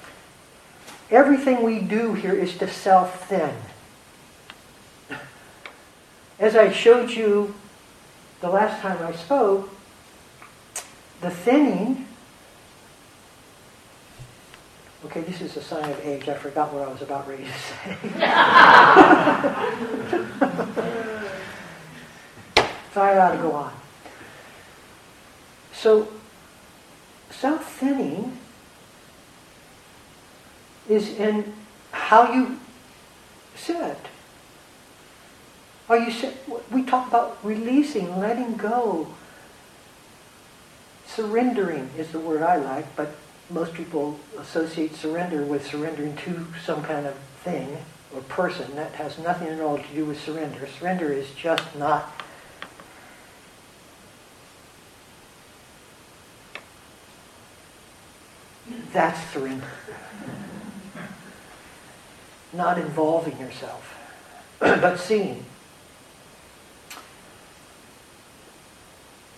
everything 1.12 1.64
we 1.64 1.80
do 1.80 2.14
here 2.14 2.34
is 2.34 2.58
to 2.58 2.68
self-thin. 2.68 3.56
As 6.40 6.56
I 6.56 6.72
showed 6.72 7.12
you 7.12 7.54
the 8.42 8.50
last 8.50 8.82
time 8.82 9.06
I 9.06 9.14
spoke, 9.14 9.70
the 11.22 11.30
thinning 11.30 12.08
Okay, 15.06 15.22
this 15.22 15.40
is 15.40 15.56
a 15.56 15.62
sign 15.62 15.90
of 15.90 16.06
age. 16.06 16.28
I 16.28 16.34
forgot 16.34 16.74
what 16.74 16.86
I 16.86 16.92
was 16.92 17.02
about 17.02 17.26
ready 17.26 17.46
to 17.46 17.54
say. 17.54 17.98
so 22.94 23.02
I 23.02 23.18
ought 23.18 23.32
to 23.32 23.38
go 23.38 23.54
on. 23.54 23.72
So, 25.72 26.10
self 27.30 27.66
thinning 27.66 28.39
is 30.90 31.08
in 31.18 31.54
how 31.92 32.34
you 32.34 32.60
sit. 33.56 33.98
Are 35.88 35.98
you? 35.98 36.14
We 36.72 36.84
talk 36.84 37.08
about 37.08 37.38
releasing, 37.44 38.20
letting 38.20 38.56
go. 38.56 39.08
Surrendering 41.06 41.90
is 41.98 42.12
the 42.12 42.20
word 42.20 42.44
I 42.44 42.58
like, 42.58 42.96
but 42.96 43.16
most 43.50 43.74
people 43.74 44.20
associate 44.38 44.96
surrender 44.96 45.44
with 45.44 45.66
surrendering 45.66 46.16
to 46.18 46.46
some 46.64 46.84
kind 46.84 47.08
of 47.08 47.16
thing 47.44 47.78
or 48.14 48.22
person. 48.22 48.76
That 48.76 48.94
has 48.94 49.18
nothing 49.18 49.48
at 49.48 49.62
all 49.62 49.78
to 49.78 49.88
do 49.96 50.06
with 50.06 50.22
surrender. 50.22 50.68
Surrender 50.80 51.12
is 51.12 51.32
just 51.32 51.76
not 51.76 52.24
that's 58.94 59.20
surrender. 59.32 59.68
Not 62.52 62.78
involving 62.78 63.38
yourself, 63.40 63.96
but 64.60 64.98
seeing. 64.98 65.46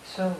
So 0.04 0.36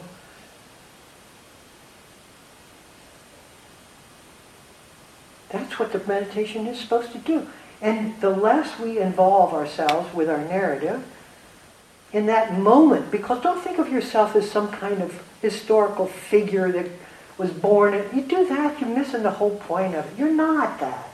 That's 5.53 5.79
what 5.79 5.93
the 5.93 6.01
meditation 6.07 6.67
is 6.67 6.81
supposed 6.81 7.13
to 7.13 7.19
do. 7.19 7.47
And 7.83 8.19
the 8.21 8.31
less 8.31 8.79
we 8.79 8.99
involve 8.99 9.53
ourselves 9.53 10.13
with 10.15 10.31
our 10.31 10.39
narrative, 10.39 11.05
in 12.13 12.27
that 12.27 12.59
moment, 12.59 13.11
because 13.11 13.43
don't 13.43 13.63
think 13.63 13.79
of 13.79 13.91
yourself 13.91 14.35
as 14.35 14.51
some 14.51 14.71
kind 14.71 15.03
of 15.03 15.23
historical 15.41 16.07
figure 16.07 16.73
that 16.73 16.87
was 17.39 17.51
born. 17.51 17.95
You 18.15 18.23
do 18.23 18.47
that, 18.49 18.81
you're 18.81 18.89
missing 18.89 19.23
the 19.23 19.31
whole 19.31 19.57
point 19.57 19.95
of 19.95 20.07
it. 20.07 20.19
You're 20.19 20.33
not 20.33 20.81
that. 20.81 21.12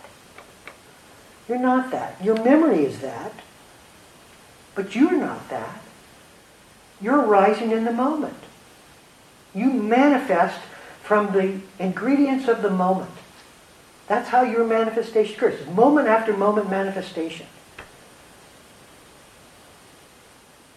You're 1.49 1.59
not 1.59 1.91
that. 1.91 2.23
Your 2.23 2.43
memory 2.45 2.85
is 2.85 3.01
that, 3.01 3.33
but 4.75 4.95
you're 4.95 5.17
not 5.17 5.49
that. 5.49 5.81
You're 7.01 7.23
rising 7.23 7.71
in 7.71 7.85
the 7.85 7.93
moment. 7.93 8.37
You 9.55 9.71
manifest 9.71 10.61
from 11.03 11.33
the 11.33 11.61
ingredients 11.79 12.49
of 12.49 12.63
the 12.63 12.71
moment. 12.71 13.11
That's 14.09 14.29
how 14.29 14.43
your 14.43 14.67
manifestation 14.67 15.37
occurs. 15.37 15.67
Moment 15.69 16.09
after 16.09 16.37
moment 16.37 16.71
manifestation. 16.71 17.47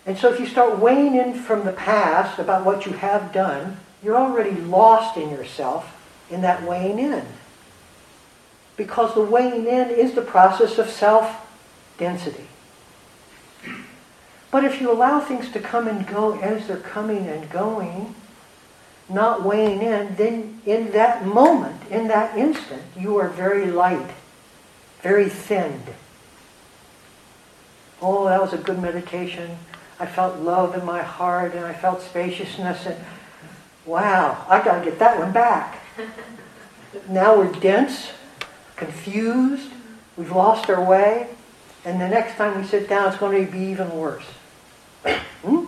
And 0.06 0.18
so 0.18 0.34
if 0.34 0.40
you 0.40 0.46
start 0.46 0.80
weighing 0.80 1.16
in 1.16 1.34
from 1.34 1.66
the 1.66 1.74
past 1.74 2.40
about 2.40 2.66
what 2.66 2.86
you 2.86 2.94
have 2.94 3.32
done, 3.32 3.78
you're 4.04 4.18
already 4.18 4.52
lost 4.52 5.18
in 5.18 5.30
yourself 5.30 5.96
in 6.30 6.42
that 6.42 6.64
weighing 6.64 6.98
in. 6.98 7.26
Because 8.82 9.14
the 9.14 9.22
weighing 9.22 9.68
in 9.68 9.92
is 9.92 10.14
the 10.14 10.24
process 10.24 10.80
of 10.80 10.90
self-density. 10.90 12.48
But 14.50 14.64
if 14.64 14.82
you 14.82 14.92
allow 14.92 15.20
things 15.20 15.52
to 15.52 15.60
come 15.60 15.88
and 15.88 16.08
go 16.08 16.40
as 16.40 16.66
they're 16.66 16.78
coming 16.78 17.28
and 17.28 17.48
going, 17.52 18.16
not 19.08 19.44
weighing 19.44 19.84
in, 19.84 20.16
then 20.16 20.62
in 20.66 20.90
that 20.94 21.24
moment, 21.24 21.80
in 21.92 22.08
that 22.08 22.36
instant, 22.36 22.82
you 22.98 23.18
are 23.18 23.28
very 23.28 23.70
light, 23.70 24.10
very 25.04 25.30
thinned. 25.30 25.94
Oh, 28.02 28.26
that 28.26 28.42
was 28.42 28.54
a 28.54 28.58
good 28.58 28.80
meditation. 28.80 29.60
I 30.00 30.08
felt 30.08 30.40
love 30.40 30.76
in 30.76 30.84
my 30.84 31.04
heart 31.04 31.54
and 31.54 31.66
I 31.66 31.74
felt 31.74 32.02
spaciousness 32.02 32.88
and 32.88 32.98
wow, 33.86 34.44
I 34.50 34.64
gotta 34.64 34.84
get 34.84 34.98
that 34.98 35.20
one 35.20 35.32
back. 35.32 35.84
now 37.08 37.38
we're 37.38 37.52
dense, 37.52 38.10
confused, 38.82 39.70
we've 40.18 40.32
lost 40.32 40.68
our 40.68 40.84
way, 40.84 41.28
and 41.86 42.02
the 42.02 42.08
next 42.08 42.36
time 42.36 42.60
we 42.60 42.68
sit 42.68 42.90
down 42.90 43.08
it's 43.10 43.18
going 43.18 43.46
to 43.46 43.52
be 43.52 43.60
even 43.60 43.96
worse. 43.96 44.26
hmm? 45.44 45.66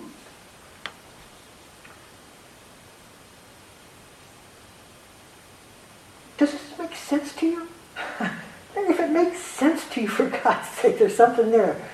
Does 6.38 6.54
this 6.54 6.80
make 6.80 6.96
sense 6.96 7.36
to 7.36 7.46
you? 7.46 7.68
if 8.76 9.00
it 9.00 9.12
makes 9.12 9.38
sense 9.38 9.88
to 9.90 10.02
you, 10.02 10.08
for 10.08 10.28
God's 10.28 10.68
sake, 10.70 10.98
there's 10.98 11.16
something 11.16 11.52
there. 11.52 11.88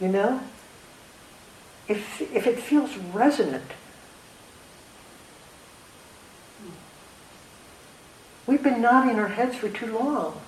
You 0.00 0.08
know? 0.08 0.40
If, 1.86 2.20
if 2.20 2.48
it 2.48 2.58
feels 2.58 2.96
resonant, 2.96 3.70
we've 8.48 8.62
been 8.62 8.82
nodding 8.82 9.20
our 9.20 9.28
heads 9.28 9.54
for 9.54 9.68
too 9.68 9.96
long. 9.96 10.40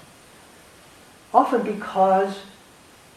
Often 1.33 1.63
because 1.63 2.41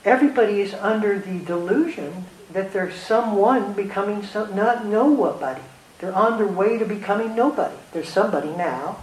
everybody 0.06 0.62
is 0.62 0.74
under 0.74 1.18
the 1.18 1.40
delusion 1.40 2.26
that 2.52 2.74
there's 2.74 2.96
someone 2.96 3.74
becoming 3.74 4.24
some, 4.24 4.56
not 4.56 4.86
nobody. 4.86 5.62
They're 6.00 6.14
on 6.14 6.38
their 6.38 6.48
way 6.48 6.78
to 6.78 6.86
becoming 6.86 7.36
nobody. 7.36 7.76
There's 7.92 8.10
somebody 8.10 8.50
now 8.50 8.98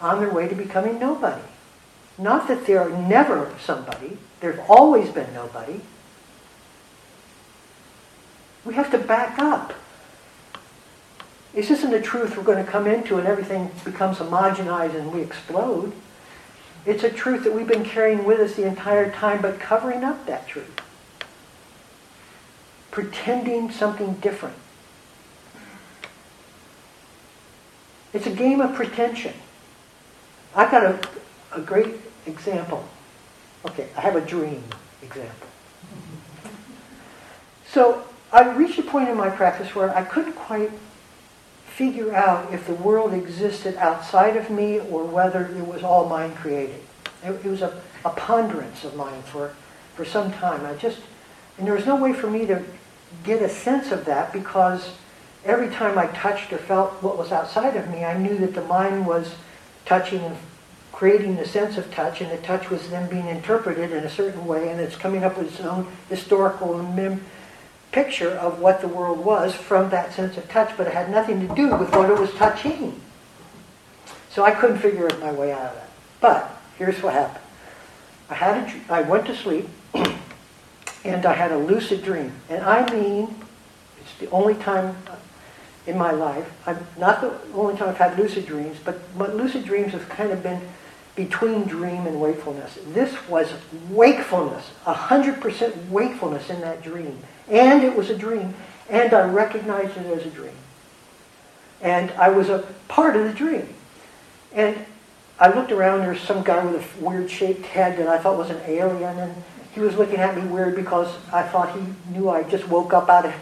on 0.00 0.20
their 0.20 0.30
way 0.30 0.48
to 0.48 0.54
becoming 0.54 0.98
nobody. 0.98 1.42
Not 2.18 2.48
that 2.48 2.66
they're 2.66 2.90
never 2.90 3.54
somebody, 3.64 4.18
there's 4.40 4.60
always 4.68 5.10
been 5.10 5.32
nobody. 5.32 5.80
We 8.64 8.74
have 8.74 8.90
to 8.90 8.98
back 8.98 9.38
up. 9.38 9.72
This 11.54 11.70
isn't 11.70 11.92
a 11.92 12.00
truth 12.00 12.36
we're 12.36 12.44
going 12.44 12.64
to 12.64 12.70
come 12.70 12.86
into 12.86 13.18
and 13.18 13.26
everything 13.26 13.70
becomes 13.84 14.18
homogenized 14.18 14.94
and 14.94 15.12
we 15.12 15.20
explode. 15.20 15.92
It's 16.84 17.04
a 17.04 17.10
truth 17.10 17.44
that 17.44 17.52
we've 17.52 17.66
been 17.66 17.84
carrying 17.84 18.24
with 18.24 18.40
us 18.40 18.54
the 18.54 18.66
entire 18.66 19.10
time, 19.10 19.40
but 19.40 19.60
covering 19.60 20.02
up 20.02 20.26
that 20.26 20.48
truth. 20.48 20.80
Pretending 22.90 23.70
something 23.70 24.14
different. 24.14 24.56
It's 28.12 28.26
a 28.26 28.30
game 28.30 28.60
of 28.60 28.74
pretension. 28.74 29.34
I've 30.54 30.70
got 30.70 30.84
a, 30.84 31.00
a 31.52 31.60
great 31.60 31.94
example. 32.26 32.86
Okay, 33.64 33.88
I 33.96 34.00
have 34.00 34.16
a 34.16 34.20
dream 34.20 34.62
example. 35.02 35.48
So 37.66 38.04
I 38.32 38.50
reached 38.50 38.78
a 38.78 38.82
point 38.82 39.08
in 39.08 39.16
my 39.16 39.30
practice 39.30 39.74
where 39.74 39.96
I 39.96 40.02
couldn't 40.02 40.34
quite 40.34 40.70
figure 41.76 42.14
out 42.14 42.52
if 42.52 42.66
the 42.66 42.74
world 42.74 43.14
existed 43.14 43.76
outside 43.76 44.36
of 44.36 44.50
me 44.50 44.78
or 44.78 45.04
whether 45.04 45.46
it 45.46 45.66
was 45.66 45.82
all 45.82 46.08
mind 46.08 46.34
created. 46.36 46.80
It, 47.24 47.30
it 47.30 47.46
was 47.46 47.62
a, 47.62 47.80
a 48.04 48.10
ponderance 48.10 48.84
of 48.84 48.94
mine 48.94 49.22
for, 49.22 49.54
for 49.94 50.04
some 50.04 50.32
time. 50.32 50.66
I 50.66 50.74
just, 50.74 51.00
and 51.56 51.66
there 51.66 51.74
was 51.74 51.86
no 51.86 51.96
way 51.96 52.12
for 52.12 52.30
me 52.30 52.46
to 52.46 52.62
get 53.24 53.40
a 53.40 53.48
sense 53.48 53.90
of 53.90 54.04
that 54.04 54.32
because 54.32 54.92
every 55.44 55.68
time 55.70 55.98
I 55.98 56.06
touched 56.08 56.52
or 56.52 56.58
felt 56.58 56.92
what 57.02 57.16
was 57.16 57.32
outside 57.32 57.76
of 57.76 57.88
me, 57.90 58.04
I 58.04 58.16
knew 58.18 58.36
that 58.38 58.54
the 58.54 58.64
mind 58.64 59.06
was 59.06 59.34
touching 59.84 60.20
and 60.20 60.36
creating 60.92 61.36
the 61.36 61.46
sense 61.46 61.78
of 61.78 61.90
touch, 61.92 62.20
and 62.20 62.30
the 62.30 62.36
touch 62.46 62.70
was 62.70 62.88
then 62.90 63.08
being 63.08 63.26
interpreted 63.26 63.90
in 63.92 64.04
a 64.04 64.10
certain 64.10 64.46
way, 64.46 64.68
and 64.68 64.80
it's 64.80 64.94
coming 64.94 65.24
up 65.24 65.36
with 65.36 65.48
its 65.48 65.60
own 65.60 65.88
historical 66.08 66.78
and 66.78 66.94
mem- 66.94 67.24
picture 67.92 68.30
of 68.30 68.58
what 68.58 68.80
the 68.80 68.88
world 68.88 69.24
was 69.24 69.54
from 69.54 69.90
that 69.90 70.12
sense 70.14 70.36
of 70.36 70.48
touch, 70.48 70.76
but 70.76 70.86
it 70.86 70.94
had 70.94 71.10
nothing 71.10 71.46
to 71.46 71.54
do 71.54 71.68
with 71.76 71.94
what 71.94 72.10
it 72.10 72.18
was 72.18 72.32
touching. 72.34 73.00
So 74.30 74.42
I 74.42 74.50
couldn't 74.50 74.78
figure 74.78 75.06
out 75.06 75.20
my 75.20 75.30
way 75.30 75.52
out 75.52 75.66
of 75.66 75.74
that. 75.74 75.90
But 76.20 76.60
here's 76.78 77.02
what 77.02 77.12
happened. 77.12 77.44
I 78.30 78.34
had 78.34 78.56
a, 78.66 78.92
I 78.92 79.02
went 79.02 79.26
to 79.26 79.36
sleep, 79.36 79.68
and 81.04 81.26
I 81.26 81.34
had 81.34 81.52
a 81.52 81.58
lucid 81.58 82.02
dream, 82.02 82.32
and 82.48 82.64
I 82.64 82.90
mean, 82.92 83.34
it's 84.00 84.18
the 84.18 84.30
only 84.30 84.54
time 84.54 84.96
in 85.86 85.98
my 85.98 86.12
life. 86.12 86.50
I'm 86.66 86.86
not 86.96 87.20
the 87.20 87.38
only 87.54 87.76
time 87.76 87.90
I've 87.90 87.98
had 87.98 88.18
lucid 88.18 88.46
dreams, 88.46 88.78
but 88.82 89.00
lucid 89.16 89.64
dreams 89.64 89.92
have 89.92 90.08
kind 90.08 90.30
of 90.30 90.42
been 90.42 90.62
between 91.14 91.64
dream 91.64 92.06
and 92.06 92.20
wakefulness. 92.20 92.78
This 92.88 93.14
was 93.28 93.52
wakefulness, 93.90 94.70
100% 94.86 95.88
wakefulness 95.88 96.48
in 96.48 96.60
that 96.62 96.82
dream. 96.82 97.18
And 97.48 97.84
it 97.84 97.94
was 97.94 98.08
a 98.08 98.16
dream, 98.16 98.54
and 98.88 99.12
I 99.12 99.28
recognized 99.28 99.96
it 99.96 100.06
as 100.06 100.24
a 100.24 100.30
dream. 100.30 100.54
And 101.82 102.10
I 102.12 102.28
was 102.28 102.48
a 102.48 102.60
part 102.88 103.16
of 103.16 103.24
the 103.24 103.32
dream. 103.32 103.68
And 104.54 104.86
I 105.38 105.52
looked 105.52 105.72
around, 105.72 106.00
there 106.00 106.10
was 106.10 106.20
some 106.20 106.42
guy 106.42 106.64
with 106.64 106.82
a 106.82 107.04
weird 107.04 107.30
shaped 107.30 107.66
head 107.66 107.98
that 107.98 108.08
I 108.08 108.18
thought 108.18 108.38
was 108.38 108.50
an 108.50 108.60
alien, 108.66 109.18
and 109.18 109.34
he 109.74 109.80
was 109.80 109.96
looking 109.96 110.16
at 110.16 110.36
me 110.36 110.42
weird 110.48 110.76
because 110.76 111.08
I 111.32 111.42
thought 111.42 111.76
he 111.76 111.82
knew 112.12 112.30
I 112.30 112.42
just 112.44 112.68
woke 112.68 112.92
up 112.94 113.08
out 113.08 113.26
of 113.26 113.34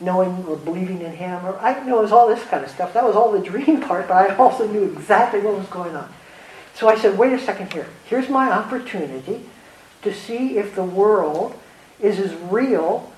knowing 0.00 0.44
or 0.46 0.56
believing 0.56 1.00
in 1.00 1.12
him, 1.12 1.44
or 1.46 1.58
I 1.58 1.82
know 1.84 2.00
it 2.00 2.02
was 2.02 2.12
all 2.12 2.28
this 2.28 2.42
kind 2.44 2.64
of 2.64 2.70
stuff. 2.70 2.92
That 2.92 3.04
was 3.04 3.16
all 3.16 3.32
the 3.32 3.40
dream 3.50 3.80
part, 3.80 4.08
but 4.08 4.30
I 4.30 4.34
also 4.36 4.66
knew 4.66 4.84
exactly 4.84 5.40
what 5.40 5.56
was 5.56 5.66
going 5.68 5.94
on. 5.96 6.12
So 6.74 6.88
I 6.88 6.96
said, 6.96 7.16
wait 7.16 7.32
a 7.32 7.38
second 7.38 7.72
here. 7.72 7.86
Here's 8.06 8.28
my 8.28 8.50
opportunity 8.50 9.48
to 10.02 10.12
see 10.12 10.58
if 10.58 10.74
the 10.74 10.84
world 10.84 11.58
is 12.00 12.18
as 12.18 12.34
real 12.34 13.12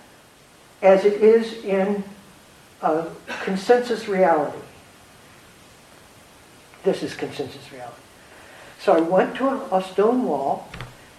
as 0.82 1.04
it 1.04 1.14
is 1.14 1.64
in 1.64 2.04
a 2.82 3.06
consensus 3.42 4.08
reality. 4.08 4.58
This 6.84 7.02
is 7.02 7.14
consensus 7.14 7.72
reality. 7.72 7.96
So 8.78 8.92
I 8.92 9.00
went 9.00 9.34
to 9.36 9.48
a, 9.48 9.78
a 9.78 9.82
stone 9.82 10.24
wall. 10.24 10.68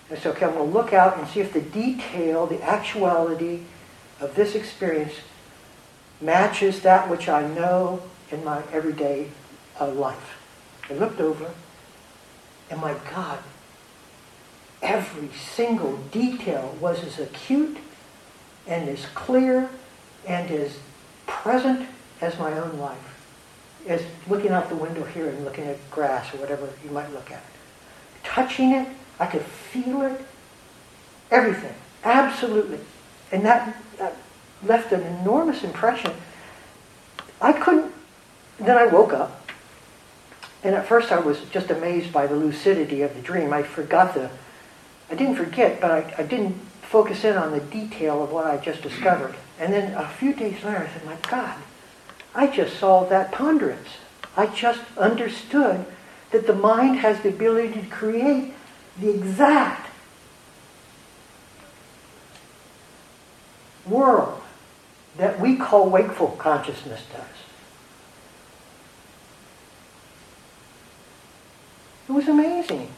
and 0.09 0.19
said, 0.19 0.35
okay, 0.35 0.45
I'm 0.45 0.53
going 0.53 0.71
to 0.71 0.77
look 0.77 0.93
out 0.93 1.17
and 1.17 1.27
see 1.27 1.39
if 1.41 1.51
the 1.51 1.61
detail, 1.61 2.45
the 2.45 2.61
actuality 2.61 3.61
of 4.21 4.35
this 4.35 4.55
experience 4.55 5.13
matches 6.21 6.81
that 6.81 7.09
which 7.09 7.27
I 7.27 7.47
know 7.47 8.01
in 8.31 8.43
my 8.43 8.63
everyday 8.71 9.29
uh, 9.79 9.87
life. 9.89 10.37
I 10.89 10.93
looked 10.93 11.19
over, 11.19 11.51
and 12.69 12.81
my 12.81 12.95
God, 13.13 13.39
every 14.81 15.29
single 15.29 15.97
detail 16.11 16.75
was 16.79 17.03
as 17.03 17.19
acute 17.19 17.77
and 18.67 18.89
as 18.89 19.05
clear 19.07 19.69
and 20.27 20.51
as 20.51 20.77
present 21.25 21.87
as 22.21 22.37
my 22.37 22.57
own 22.59 22.77
life. 22.77 22.97
As 23.87 24.01
looking 24.27 24.51
out 24.51 24.69
the 24.69 24.75
window 24.75 25.03
here 25.03 25.29
and 25.29 25.45
looking 25.45 25.63
at 25.65 25.77
grass 25.89 26.33
or 26.33 26.37
whatever 26.37 26.69
you 26.83 26.91
might 26.91 27.11
look 27.13 27.31
at. 27.31 27.43
Touching 28.23 28.73
it, 28.73 28.87
I 29.19 29.25
could 29.25 29.41
feel 29.41 30.01
it. 30.01 30.19
Everything. 31.31 31.73
Absolutely. 32.03 32.79
And 33.31 33.45
that, 33.45 33.75
that 33.97 34.15
left 34.63 34.91
an 34.91 35.01
enormous 35.01 35.63
impression. 35.63 36.11
I 37.41 37.53
couldn't, 37.53 37.93
then 38.59 38.77
I 38.77 38.87
woke 38.87 39.13
up, 39.13 39.36
and 40.63 40.75
at 40.75 40.87
first 40.87 41.11
I 41.11 41.19
was 41.19 41.41
just 41.51 41.69
amazed 41.69 42.11
by 42.11 42.27
the 42.27 42.35
lucidity 42.35 43.01
of 43.01 43.15
the 43.15 43.21
dream. 43.21 43.53
I 43.53 43.63
forgot 43.63 44.13
the, 44.13 44.29
I 45.09 45.15
didn't 45.15 45.35
forget, 45.35 45.79
but 45.79 45.91
I, 45.91 46.13
I 46.17 46.23
didn't 46.23 46.53
focus 46.81 47.23
in 47.23 47.37
on 47.37 47.51
the 47.51 47.59
detail 47.59 48.23
of 48.23 48.31
what 48.31 48.45
I 48.45 48.57
just 48.57 48.81
discovered. 48.81 49.35
And 49.59 49.73
then 49.73 49.93
a 49.93 50.07
few 50.07 50.33
days 50.33 50.63
later, 50.63 50.87
I 50.89 50.93
said, 50.93 51.05
my 51.05 51.17
God, 51.29 51.55
I 52.33 52.47
just 52.47 52.79
solved 52.79 53.11
that 53.11 53.31
ponderance. 53.31 53.89
I 54.35 54.47
just 54.47 54.81
understood 54.97 55.85
that 56.31 56.47
the 56.47 56.53
mind 56.53 56.97
has 56.99 57.21
the 57.21 57.29
ability 57.29 57.73
to 57.73 57.87
create 57.87 58.53
the 58.99 59.09
exact 59.09 59.89
world 63.85 64.41
that 65.17 65.39
we 65.39 65.55
call 65.55 65.89
wakeful 65.89 66.29
consciousness 66.37 67.01
does. 67.11 67.46
It 72.07 72.11
was 72.11 72.27
amazing. 72.27 72.89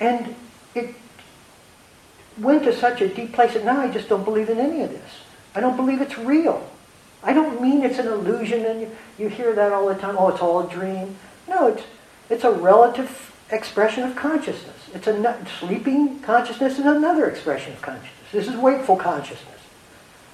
And 0.00 0.34
it 0.74 0.94
went 2.38 2.64
to 2.64 2.74
such 2.74 3.00
a 3.00 3.08
deep 3.08 3.32
place 3.32 3.54
that 3.54 3.64
now 3.64 3.80
I 3.80 3.90
just 3.90 4.08
don't 4.08 4.24
believe 4.24 4.48
in 4.48 4.58
any 4.58 4.82
of 4.82 4.90
this. 4.90 5.10
I 5.54 5.60
don't 5.60 5.76
believe 5.76 6.00
it's 6.00 6.18
real. 6.18 6.68
I 7.22 7.32
don't 7.32 7.60
mean 7.60 7.82
it's 7.82 7.98
an 7.98 8.08
illusion 8.08 8.64
and 8.64 8.80
you, 8.80 8.90
you 9.18 9.28
hear 9.28 9.54
that 9.54 9.72
all 9.72 9.86
the 9.86 9.94
time, 9.94 10.16
oh, 10.18 10.28
it's 10.28 10.40
all 10.40 10.66
a 10.66 10.70
dream. 10.70 11.16
No, 11.48 11.68
it's, 11.68 11.82
it's 12.30 12.44
a 12.44 12.50
relative 12.50 13.32
expression 13.50 14.02
of 14.02 14.16
consciousness. 14.16 14.76
It's 14.94 15.06
a 15.06 15.46
sleeping 15.60 16.20
consciousness 16.20 16.78
is 16.78 16.86
another 16.86 17.28
expression 17.28 17.74
of 17.74 17.82
consciousness. 17.82 18.12
This 18.32 18.48
is 18.48 18.56
wakeful 18.56 18.96
consciousness. 18.96 19.60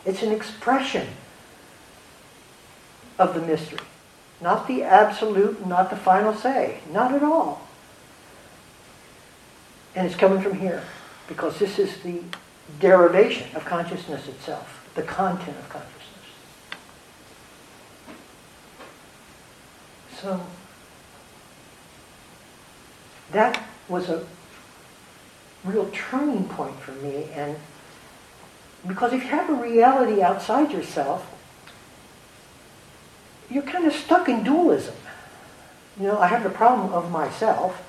It's 0.06 0.22
an 0.22 0.32
expression 0.32 1.08
of 3.18 3.34
the 3.34 3.42
mystery. 3.42 3.80
Not 4.40 4.68
the 4.68 4.83
absolute, 4.83 5.66
not 5.66 5.90
the 5.90 5.96
final 5.96 6.35
say. 6.35 6.81
Not 6.92 7.12
at 7.14 7.22
all. 7.22 7.66
And 9.94 10.07
it's 10.07 10.16
coming 10.16 10.40
from 10.40 10.59
here 10.59 10.85
because 11.27 11.59
this 11.59 11.79
is 11.79 11.98
the 12.03 12.22
derivation 12.81 13.55
of 13.57 13.64
consciousness 13.64 14.29
itself, 14.29 14.88
the 14.94 15.03
content 15.03 15.57
of 15.59 15.68
consciousness. 15.68 15.94
So 20.20 20.40
that 23.33 23.62
was 23.88 24.09
a 24.09 24.24
real 25.64 25.90
turning 25.92 26.44
point 26.48 26.79
for 26.81 26.92
me 26.92 27.29
and 27.35 27.57
because 28.87 29.12
if 29.12 29.22
you 29.22 29.29
have 29.29 29.51
a 29.51 29.55
reality 29.55 30.22
outside 30.22 30.70
yourself 30.70 31.38
you're 33.50 33.62
kind 33.62 33.87
of 33.87 33.92
stuck 33.92 34.28
in 34.28 34.44
dualism. 34.44 34.94
You 35.98 36.06
know 36.06 36.18
i 36.18 36.26
have 36.26 36.42
the 36.44 36.50
problem 36.50 36.92
of 36.92 37.11
myself 37.11 37.82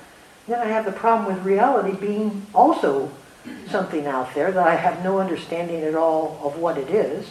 then 0.48 0.60
i 0.60 0.64
have 0.64 0.84
the 0.84 0.92
problem 0.92 1.32
with 1.32 1.44
reality 1.44 1.96
being 1.96 2.46
also 2.54 3.10
something 3.68 4.06
out 4.06 4.34
there 4.34 4.50
that 4.50 4.66
i 4.66 4.74
have 4.74 5.04
no 5.04 5.18
understanding 5.20 5.82
at 5.82 5.94
all 5.94 6.40
of 6.42 6.58
what 6.58 6.76
it 6.76 6.90
is. 6.90 7.28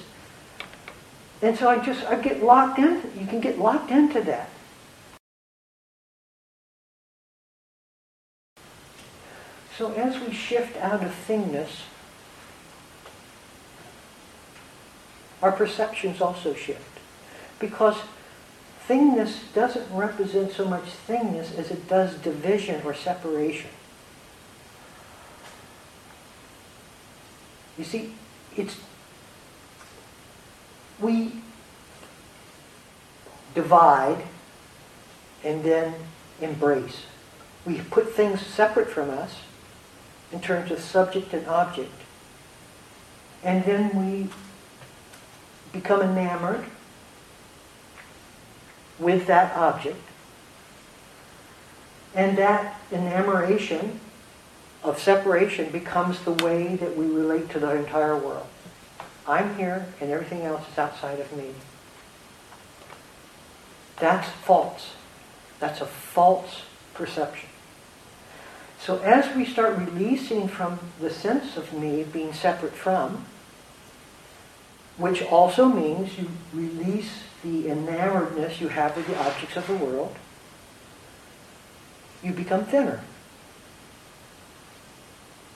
And 1.41 1.57
so 1.57 1.69
i 1.69 1.79
just 1.79 2.05
i 2.05 2.15
get 2.15 2.43
locked 2.43 2.79
in 2.79 3.01
you 3.19 3.25
can 3.27 3.41
get 3.41 3.59
locked 3.59 3.91
into 3.91 4.21
that. 4.21 4.49
So 9.79 9.93
as 9.93 10.19
we 10.19 10.33
shift 10.33 10.75
out 10.75 11.01
of 11.01 11.15
thingness, 11.25 11.83
our 15.41 15.53
perceptions 15.53 16.19
also 16.19 16.53
shift. 16.53 16.99
Because 17.59 17.95
thingness 18.89 19.37
doesn't 19.53 19.85
represent 19.95 20.51
so 20.51 20.65
much 20.65 20.85
thingness 21.07 21.55
as 21.57 21.69
it 21.69 21.87
does 21.87 22.15
division 22.15 22.81
or 22.83 22.93
separation. 22.93 23.69
You 27.77 27.83
see, 27.83 28.13
it's 28.57 28.75
we 30.99 31.33
divide 33.53 34.23
and 35.43 35.63
then 35.63 35.93
embrace. 36.41 37.03
We 37.65 37.79
put 37.79 38.11
things 38.13 38.41
separate 38.41 38.89
from 38.89 39.11
us 39.11 39.35
in 40.31 40.41
terms 40.41 40.71
of 40.71 40.79
subject 40.79 41.31
and 41.33 41.47
object. 41.47 41.91
And 43.43 43.63
then 43.63 43.95
we 43.95 44.29
become 45.71 46.01
enamored 46.01 46.65
with 48.99 49.27
that 49.27 49.55
object. 49.55 50.01
And 52.15 52.37
that 52.37 52.79
enamoration 52.91 53.99
of 54.83 54.99
separation 54.99 55.69
becomes 55.71 56.21
the 56.21 56.31
way 56.31 56.75
that 56.75 56.95
we 56.97 57.05
relate 57.05 57.49
to 57.51 57.59
the 57.59 57.75
entire 57.75 58.17
world. 58.17 58.47
I'm 59.27 59.55
here 59.57 59.85
and 60.01 60.09
everything 60.09 60.41
else 60.41 60.63
is 60.71 60.77
outside 60.77 61.19
of 61.19 61.31
me. 61.35 61.53
That's 63.97 64.27
false. 64.29 64.93
That's 65.59 65.81
a 65.81 65.85
false 65.85 66.63
perception. 66.93 67.49
So 68.79 68.99
as 68.99 69.35
we 69.35 69.45
start 69.45 69.77
releasing 69.77 70.47
from 70.47 70.79
the 70.99 71.09
sense 71.09 71.57
of 71.57 71.73
me 71.73 72.03
being 72.03 72.33
separate 72.33 72.73
from, 72.73 73.25
which 74.97 75.21
also 75.21 75.65
means 75.65 76.17
you 76.17 76.29
release 76.53 77.23
the 77.43 77.69
enamoredness 77.69 78.59
you 78.59 78.67
have 78.67 78.95
with 78.95 79.07
the 79.07 79.17
objects 79.19 79.55
of 79.55 79.67
the 79.67 79.75
world, 79.75 80.15
you 82.23 82.33
become 82.33 82.65
thinner 82.65 83.01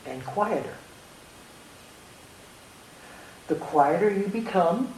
and 0.05 0.25
quieter. 0.25 0.75
The 3.47 3.55
quieter 3.55 4.09
you 4.09 4.27
become, 4.27 4.93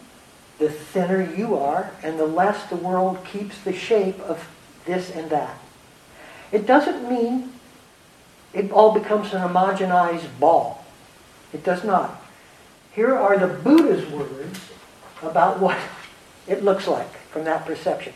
the 0.59 0.69
thinner 0.69 1.21
you 1.35 1.57
are, 1.57 1.91
and 2.03 2.19
the 2.19 2.25
less 2.25 2.69
the 2.69 2.75
world 2.75 3.25
keeps 3.25 3.59
the 3.61 3.73
shape 3.73 4.19
of 4.19 4.47
this 4.85 5.09
and 5.09 5.29
that. 5.31 5.57
It 6.51 6.67
doesn't 6.67 7.09
mean 7.09 7.51
it 8.53 8.71
all 8.71 8.93
becomes 8.93 9.33
an 9.33 9.41
homogenized 9.41 10.39
ball. 10.39 10.85
It 11.51 11.63
does 11.63 11.83
not. 11.83 12.21
Here 12.93 13.15
are 13.15 13.37
the 13.37 13.47
Buddha's 13.47 14.09
words 14.09 14.59
about 15.21 15.59
what 15.59 15.77
it 16.47 16.63
looks 16.63 16.88
like 16.88 17.12
from 17.29 17.43
that 17.45 17.65
perception. 17.65 18.13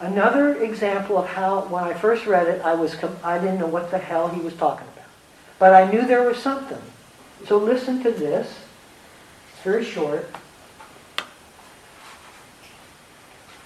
Another 0.00 0.62
example 0.62 1.18
of 1.18 1.26
how, 1.26 1.62
when 1.62 1.84
I 1.84 1.92
first 1.94 2.26
read 2.26 2.46
it, 2.46 2.62
I, 2.62 2.74
was, 2.74 2.96
I 3.24 3.38
didn't 3.38 3.58
know 3.58 3.66
what 3.66 3.90
the 3.90 3.98
hell 3.98 4.28
he 4.28 4.40
was 4.40 4.54
talking 4.54 4.86
about. 4.86 5.08
But 5.58 5.74
I 5.74 5.90
knew 5.90 6.06
there 6.06 6.22
was 6.22 6.38
something. 6.38 6.80
So 7.46 7.58
listen 7.58 8.02
to 8.04 8.10
this. 8.10 8.60
It's 9.52 9.62
very 9.62 9.84
short. 9.84 10.30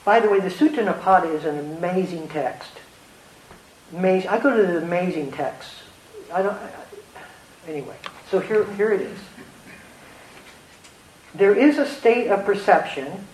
By 0.05 0.21
the 0.21 0.31
way, 0.31 0.41
the 0.41 0.49
Sutta 0.49 0.85
Nipata 0.85 1.33
is 1.33 1.45
an 1.45 1.59
amazing 1.59 2.29
text. 2.29 2.73
Amazing. 3.93 4.31
I 4.31 4.41
go 4.41 4.57
to 4.57 4.63
the 4.67 4.79
amazing 4.79 5.33
texts 5.33 5.83
I 6.33 6.43
don't. 6.43 6.57
Anyway, 7.69 7.97
so 8.31 8.41
here, 8.41 8.65
here 8.75 8.93
it 8.93 9.03
is. 9.03 9.19
There 11.35 11.55
is 11.55 11.79
a 11.79 11.87
state 11.87 12.29
of 12.29 12.45
perception 12.45 13.27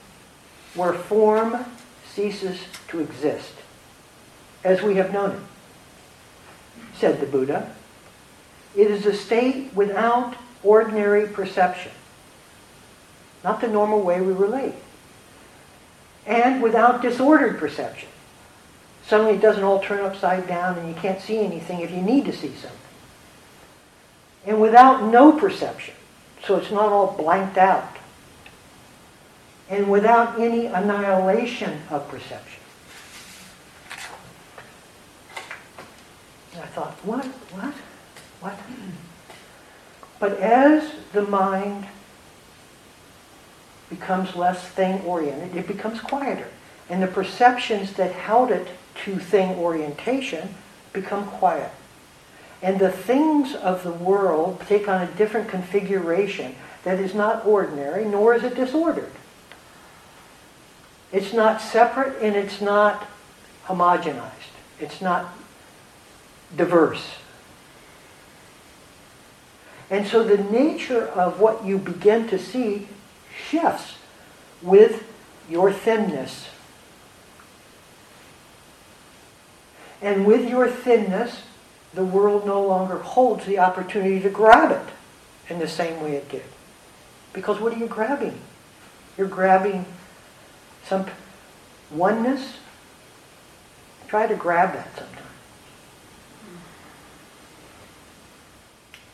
where 0.75 0.93
form 0.93 1.65
ceases 2.15 2.59
to 2.89 3.01
exist, 3.01 3.53
as 4.65 4.83
we 4.83 4.97
have 4.97 5.13
known 5.13 5.31
it, 5.33 5.41
said 6.95 7.21
the 7.21 7.27
Buddha. 7.27 7.75
It 8.77 8.91
is 8.91 9.07
a 9.07 9.15
state 9.15 9.75
without 9.75 10.37
ordinary 10.63 11.27
perception, 11.27 11.93
not 13.43 13.61
the 13.61 13.69
normal 13.69 14.01
way 14.01 14.21
we 14.21 14.33
relate, 14.33 14.75
and 16.27 16.63
without 16.63 17.03
disordered 17.03 17.59
perception. 17.59 18.09
Suddenly 19.07 19.35
it 19.35 19.41
doesn't 19.41 19.65
all 19.65 19.81
turn 19.81 20.05
upside 20.05 20.47
down 20.47 20.79
and 20.79 20.89
you 20.89 20.95
can't 20.95 21.21
see 21.21 21.39
anything 21.39 21.81
if 21.81 21.91
you 21.91 22.03
need 22.03 22.27
to 22.27 22.33
see 22.33 22.53
something 22.55 22.79
and 24.49 24.61
without 24.61 25.05
no 25.05 25.33
perception. 25.33 25.95
So 26.45 26.57
it's 26.57 26.71
not 26.71 26.91
all 26.91 27.15
blanked 27.19 27.59
out. 27.59 27.98
And 29.71 29.91
without 29.91 30.41
any 30.41 30.67
annihilation 30.67 31.83
of 31.91 32.09
perception. 32.09 32.63
And 36.55 36.63
I 36.63 36.67
thought, 36.67 36.93
what? 37.05 37.25
What? 37.25 37.75
What? 38.41 38.59
But 40.19 40.39
as 40.41 40.93
the 41.13 41.23
mind 41.23 41.87
becomes 43.91 44.35
less 44.35 44.67
thing 44.69 45.01
oriented, 45.03 45.57
it 45.57 45.67
becomes 45.67 46.01
quieter. 46.01 46.49
And 46.91 47.03
the 47.03 47.07
perceptions 47.07 47.93
that 47.95 48.13
held 48.13 48.51
it 48.51 48.69
to 49.05 49.19
thing 49.19 49.57
orientation 49.59 50.55
become 50.93 51.27
quiet. 51.27 51.71
And 52.63 52.79
the 52.79 52.91
things 52.91 53.55
of 53.55 53.85
the 53.85 53.93
world 53.93 54.61
take 54.67 54.89
on 54.89 55.03
a 55.03 55.07
different 55.13 55.49
configuration 55.49 56.57
that 56.83 56.99
is 56.99 57.15
not 57.15 57.47
ordinary, 57.47 58.05
nor 58.05 58.35
is 58.35 58.43
it 58.43 58.57
disordered. 58.57 59.13
It's 61.13 61.33
not 61.33 61.61
separate 61.61 62.23
and 62.23 62.37
it's 62.37 62.61
not 62.61 63.07
homogenized. 63.67 64.33
It's 64.81 65.01
not 65.01 65.33
diverse. 66.57 67.15
And 69.91 70.07
so 70.07 70.23
the 70.23 70.43
nature 70.43 71.07
of 71.09 71.41
what 71.41 71.65
you 71.65 71.79
begin 71.79 72.29
to 72.29 72.39
see 72.39 72.89
shifts 73.49 73.95
with 74.61 75.05
your 75.49 75.73
thinness. 75.73 76.49
And 80.03 80.27
with 80.27 80.49
your 80.49 80.69
thinness, 80.69 81.43
the 81.95 82.05
world 82.05 82.47
no 82.47 82.63
longer 82.63 82.99
holds 82.99 83.47
the 83.47 83.59
opportunity 83.59 84.21
to 84.21 84.29
grab 84.29 84.71
it 84.71 84.93
in 85.53 85.59
the 85.59 85.69
same 85.69 86.03
way 86.03 86.17
it 86.17 86.29
did. 86.31 86.45
Because 87.33 87.59
what 87.59 87.73
are 87.73 87.79
you 87.79 87.87
grabbing? 87.87 88.39
You're 89.17 89.27
grabbing 89.27 89.87
some 90.89 91.07
oneness. 91.91 92.55
Try 94.09 94.27
to 94.27 94.35
grab 94.35 94.73
that 94.73 94.89
sometime. 94.97 95.19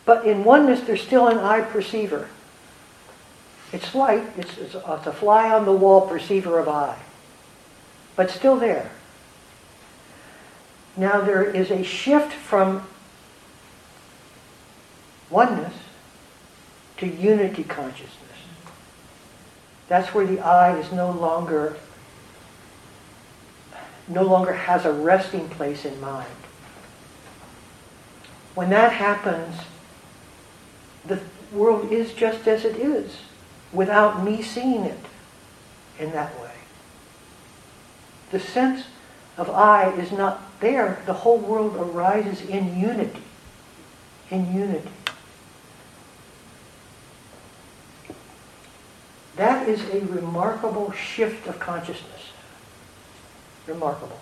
But 0.05 0.27
in 0.27 0.45
oneness, 0.45 0.81
there's 0.83 1.03
still 1.03 1.29
an 1.29 1.39
I 1.39 1.63
perceiver. 1.63 2.29
It's 3.73 3.95
light, 3.95 4.25
it's, 4.37 4.57
it's, 4.59 4.75
it's 4.75 5.07
a 5.07 5.13
fly 5.13 5.51
on 5.51 5.65
the 5.65 5.73
wall 5.73 6.03
perceiver 6.03 6.61
of 6.61 6.69
I, 6.69 6.97
but 8.15 8.31
still 8.31 8.57
there. 8.57 8.93
Now 10.97 11.21
there 11.23 11.43
is 11.43 11.73
a 11.73 11.83
shift 11.83 12.33
from 12.33 12.87
oneness 15.29 15.75
to 16.99 17.07
unity 17.09 17.65
consciousness. 17.65 18.24
That's 19.89 20.15
where 20.15 20.27
the 20.27 20.41
I 20.41 20.77
is 20.79 20.93
no 20.93 21.11
longer 21.11 21.77
no 24.07 24.23
longer 24.23 24.53
has 24.53 24.85
a 24.85 24.93
resting 24.93 25.49
place 25.49 25.85
in 25.85 25.99
mind. 25.99 26.29
When 28.55 28.71
that 28.71 28.93
happens, 28.93 29.57
the 31.07 31.21
world 31.53 31.91
is 31.91 32.13
just 32.13 32.47
as 32.47 32.65
it 32.65 32.77
is 32.77 33.17
without 33.73 34.23
me 34.23 34.43
seeing 34.43 34.85
it 34.85 34.99
in 35.99 36.13
that 36.13 36.39
way. 36.41 36.51
The 38.31 38.41
sense 38.41 38.85
of 39.37 39.51
I 39.51 39.91
is 39.93 40.13
not 40.13 40.43
there. 40.61 41.03
The 41.07 41.13
whole 41.13 41.39
world 41.39 41.77
arises 41.77 42.43
in 42.43 42.79
unity. 42.79 43.23
In 44.31 44.55
unity. 44.55 44.91
That 49.37 49.69
is 49.69 49.83
a 49.91 50.01
remarkable 50.07 50.93
shift 50.93 51.47
of 51.47 51.59
consciousness. 51.59 52.31
Remarkable. 53.67 54.21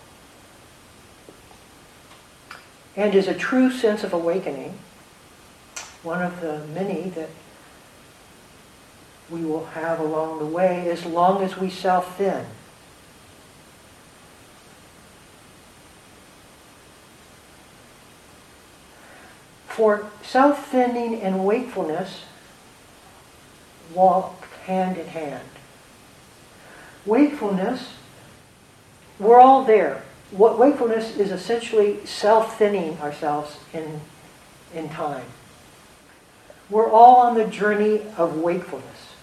And 2.97 3.15
is 3.15 3.29
a 3.29 3.35
true 3.35 3.71
sense 3.71 4.05
of 4.05 4.13
awakening, 4.13 4.79
one 6.03 6.23
of 6.23 6.41
the 6.41 6.65
many 6.67 7.11
that 7.11 7.31
we 9.31 9.45
will 9.45 9.67
have 9.67 9.99
along 9.99 10.39
the 10.39 10.47
way 10.47 10.91
as 10.91 11.05
long 11.07 11.43
as 11.43 11.57
we 11.57 11.71
self 11.71 12.17
thin. 12.17 12.45
For 19.69 20.07
self 20.23 20.67
thinning 20.67 21.21
and 21.21 21.47
wakefulness 21.47 22.25
walk 23.95 24.49
hand 24.63 24.97
in 24.97 25.07
hand. 25.07 25.49
Wakefulness, 27.05 27.95
we're 29.19 29.41
all 29.41 29.65
there. 29.65 30.03
What 30.31 30.59
wakefulness 30.59 31.17
is 31.17 31.31
essentially 31.31 32.05
self-thinning 32.07 32.99
ourselves 32.99 33.59
in, 33.73 34.01
in 34.75 34.89
time. 34.89 35.27
We're 36.71 36.91
all 36.91 37.17
on 37.17 37.35
the 37.35 37.45
journey 37.45 38.03
of 38.17 38.37
wakefulness, 38.37 39.15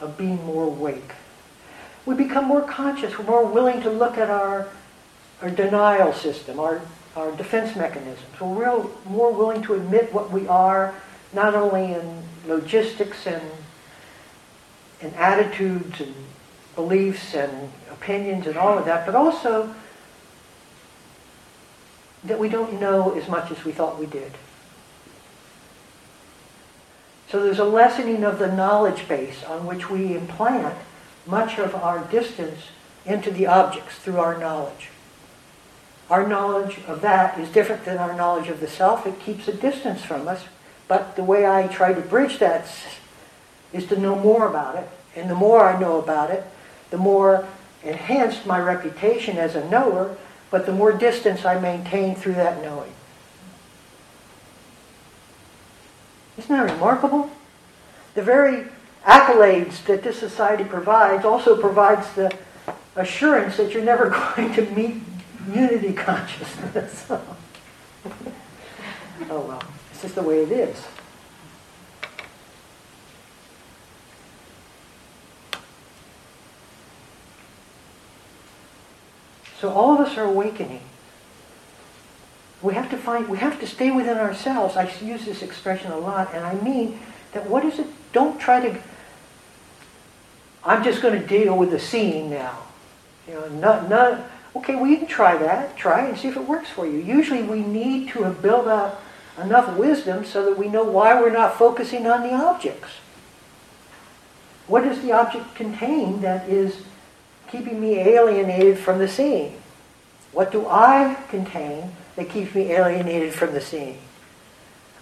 of 0.00 0.18
being 0.18 0.44
more 0.44 0.64
awake. 0.64 1.12
We 2.06 2.14
become 2.14 2.46
more 2.46 2.62
conscious. 2.62 3.16
We're 3.18 3.26
more 3.26 3.46
willing 3.46 3.82
to 3.82 3.90
look 3.90 4.18
at 4.18 4.30
our, 4.30 4.68
our 5.42 5.50
denial 5.50 6.12
system, 6.12 6.58
our, 6.58 6.80
our 7.14 7.30
defense 7.32 7.76
mechanisms. 7.76 8.40
We're 8.40 8.64
real, 8.64 8.90
more 9.06 9.32
willing 9.32 9.62
to 9.62 9.74
admit 9.74 10.12
what 10.12 10.30
we 10.30 10.48
are, 10.48 10.94
not 11.32 11.54
only 11.54 11.92
in 11.92 12.22
logistics 12.46 13.26
and 13.26 13.42
and 15.00 15.14
attitudes 15.14 16.00
and 16.00 16.14
beliefs 16.74 17.34
and 17.34 17.70
opinions 17.90 18.46
and 18.46 18.56
all 18.56 18.78
of 18.78 18.84
that, 18.84 19.06
but 19.06 19.14
also 19.14 19.74
that 22.24 22.38
we 22.38 22.48
don't 22.48 22.80
know 22.80 23.12
as 23.14 23.28
much 23.28 23.50
as 23.50 23.64
we 23.64 23.72
thought 23.72 23.98
we 23.98 24.06
did. 24.06 24.32
So 27.28 27.42
there's 27.42 27.58
a 27.58 27.64
lessening 27.64 28.24
of 28.24 28.38
the 28.38 28.50
knowledge 28.50 29.06
base 29.06 29.44
on 29.44 29.66
which 29.66 29.90
we 29.90 30.16
implant 30.16 30.76
much 31.26 31.58
of 31.58 31.74
our 31.74 32.00
distance 32.04 32.58
into 33.04 33.30
the 33.30 33.46
objects 33.46 33.96
through 33.96 34.18
our 34.18 34.38
knowledge. 34.38 34.88
Our 36.10 36.26
knowledge 36.26 36.78
of 36.86 37.02
that 37.02 37.38
is 37.38 37.50
different 37.50 37.84
than 37.84 37.98
our 37.98 38.14
knowledge 38.14 38.48
of 38.48 38.60
the 38.60 38.66
self. 38.66 39.06
It 39.06 39.20
keeps 39.20 39.46
a 39.46 39.52
distance 39.52 40.02
from 40.02 40.26
us. 40.26 40.44
But 40.86 41.16
the 41.16 41.24
way 41.24 41.46
I 41.46 41.66
try 41.66 41.92
to 41.92 42.00
bridge 42.00 42.38
that 42.38 42.66
is 43.72 43.86
to 43.86 43.98
know 43.98 44.16
more 44.16 44.48
about 44.48 44.76
it. 44.76 44.88
And 45.16 45.28
the 45.28 45.34
more 45.34 45.64
I 45.64 45.78
know 45.78 45.98
about 45.98 46.30
it, 46.30 46.44
the 46.90 46.98
more 46.98 47.46
enhanced 47.82 48.46
my 48.46 48.58
reputation 48.58 49.36
as 49.38 49.54
a 49.54 49.68
knower, 49.68 50.16
but 50.50 50.66
the 50.66 50.72
more 50.72 50.92
distance 50.92 51.44
I 51.44 51.58
maintain 51.58 52.14
through 52.14 52.34
that 52.34 52.62
knowing. 52.62 52.92
Isn't 56.38 56.56
that 56.56 56.72
remarkable? 56.72 57.30
The 58.14 58.22
very 58.22 58.66
accolades 59.04 59.84
that 59.84 60.02
this 60.02 60.18
society 60.18 60.64
provides 60.64 61.24
also 61.24 61.60
provides 61.60 62.12
the 62.14 62.32
assurance 62.96 63.56
that 63.56 63.72
you're 63.72 63.84
never 63.84 64.10
going 64.36 64.52
to 64.54 64.62
meet 64.70 64.96
unity 65.52 65.92
consciousness. 65.92 67.06
oh 67.10 67.20
well, 69.30 69.62
it's 69.90 70.02
just 70.02 70.14
the 70.14 70.22
way 70.22 70.42
it 70.42 70.52
is. 70.52 70.86
So 79.60 79.70
all 79.70 79.94
of 79.94 80.00
us 80.00 80.16
are 80.16 80.24
awakening. 80.24 80.80
We 82.62 82.74
have 82.74 82.90
to 82.90 82.96
find, 82.96 83.28
we 83.28 83.38
have 83.38 83.60
to 83.60 83.66
stay 83.66 83.90
within 83.90 84.18
ourselves. 84.18 84.76
I 84.76 84.90
use 85.00 85.24
this 85.24 85.42
expression 85.42 85.92
a 85.92 85.98
lot, 85.98 86.34
and 86.34 86.44
I 86.44 86.54
mean 86.54 86.98
that 87.32 87.48
what 87.48 87.64
is 87.64 87.78
it? 87.78 87.86
Don't 88.12 88.40
try 88.40 88.60
to, 88.60 88.80
I'm 90.64 90.82
just 90.82 91.02
going 91.02 91.20
to 91.20 91.26
deal 91.26 91.56
with 91.56 91.70
the 91.70 91.78
seeing 91.78 92.30
now. 92.30 92.58
You 93.26 93.34
know, 93.34 93.48
not, 93.48 93.88
not, 93.88 94.24
okay, 94.56 94.74
you 94.74 94.96
can 94.96 95.06
try 95.06 95.36
that. 95.36 95.76
Try 95.76 96.06
and 96.06 96.18
see 96.18 96.28
if 96.28 96.36
it 96.36 96.48
works 96.48 96.70
for 96.70 96.86
you. 96.86 96.98
Usually 96.98 97.42
we 97.42 97.60
need 97.60 98.10
to 98.10 98.22
have 98.24 98.40
built 98.42 98.66
up 98.66 99.02
enough 99.40 99.76
wisdom 99.76 100.24
so 100.24 100.44
that 100.44 100.58
we 100.58 100.68
know 100.68 100.84
why 100.84 101.20
we're 101.20 101.30
not 101.30 101.56
focusing 101.56 102.06
on 102.06 102.22
the 102.22 102.34
objects. 102.34 102.90
What 104.66 104.84
does 104.84 105.00
the 105.00 105.12
object 105.12 105.54
contain 105.54 106.20
that 106.22 106.48
is 106.48 106.82
keeping 107.50 107.80
me 107.80 107.98
alienated 107.98 108.78
from 108.78 108.98
the 108.98 109.08
seeing? 109.08 109.60
What 110.32 110.52
do 110.52 110.66
I 110.68 111.16
contain 111.28 111.92
that 112.16 112.28
keeps 112.28 112.54
me 112.54 112.70
alienated 112.72 113.32
from 113.34 113.52
the 113.54 113.60
seeing? 113.60 113.98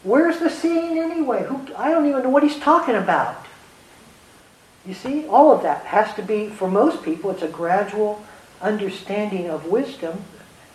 Where's 0.03 0.39
the 0.39 0.51
seeing 0.51 0.99
anyway? 0.99 1.45
Who, 1.45 1.67
I 1.77 1.91
don't 1.91 2.07
even 2.07 2.23
know 2.23 2.31
what 2.31 2.43
he's 2.43 2.59
talking 2.59 2.95
about. 2.95 3.45
You 4.87 4.95
see, 4.95 5.27
all 5.27 5.53
of 5.53 5.63
that 5.63 5.85
has 5.87 6.15
to 6.15 6.23
be, 6.23 6.49
for 6.49 6.71
most 6.71 7.03
people, 7.03 7.31
it's 7.31 7.43
a 7.43 7.49
gradual 7.49 8.25
understanding 8.63 9.51
of 9.51 9.67
wisdom, 9.67 10.23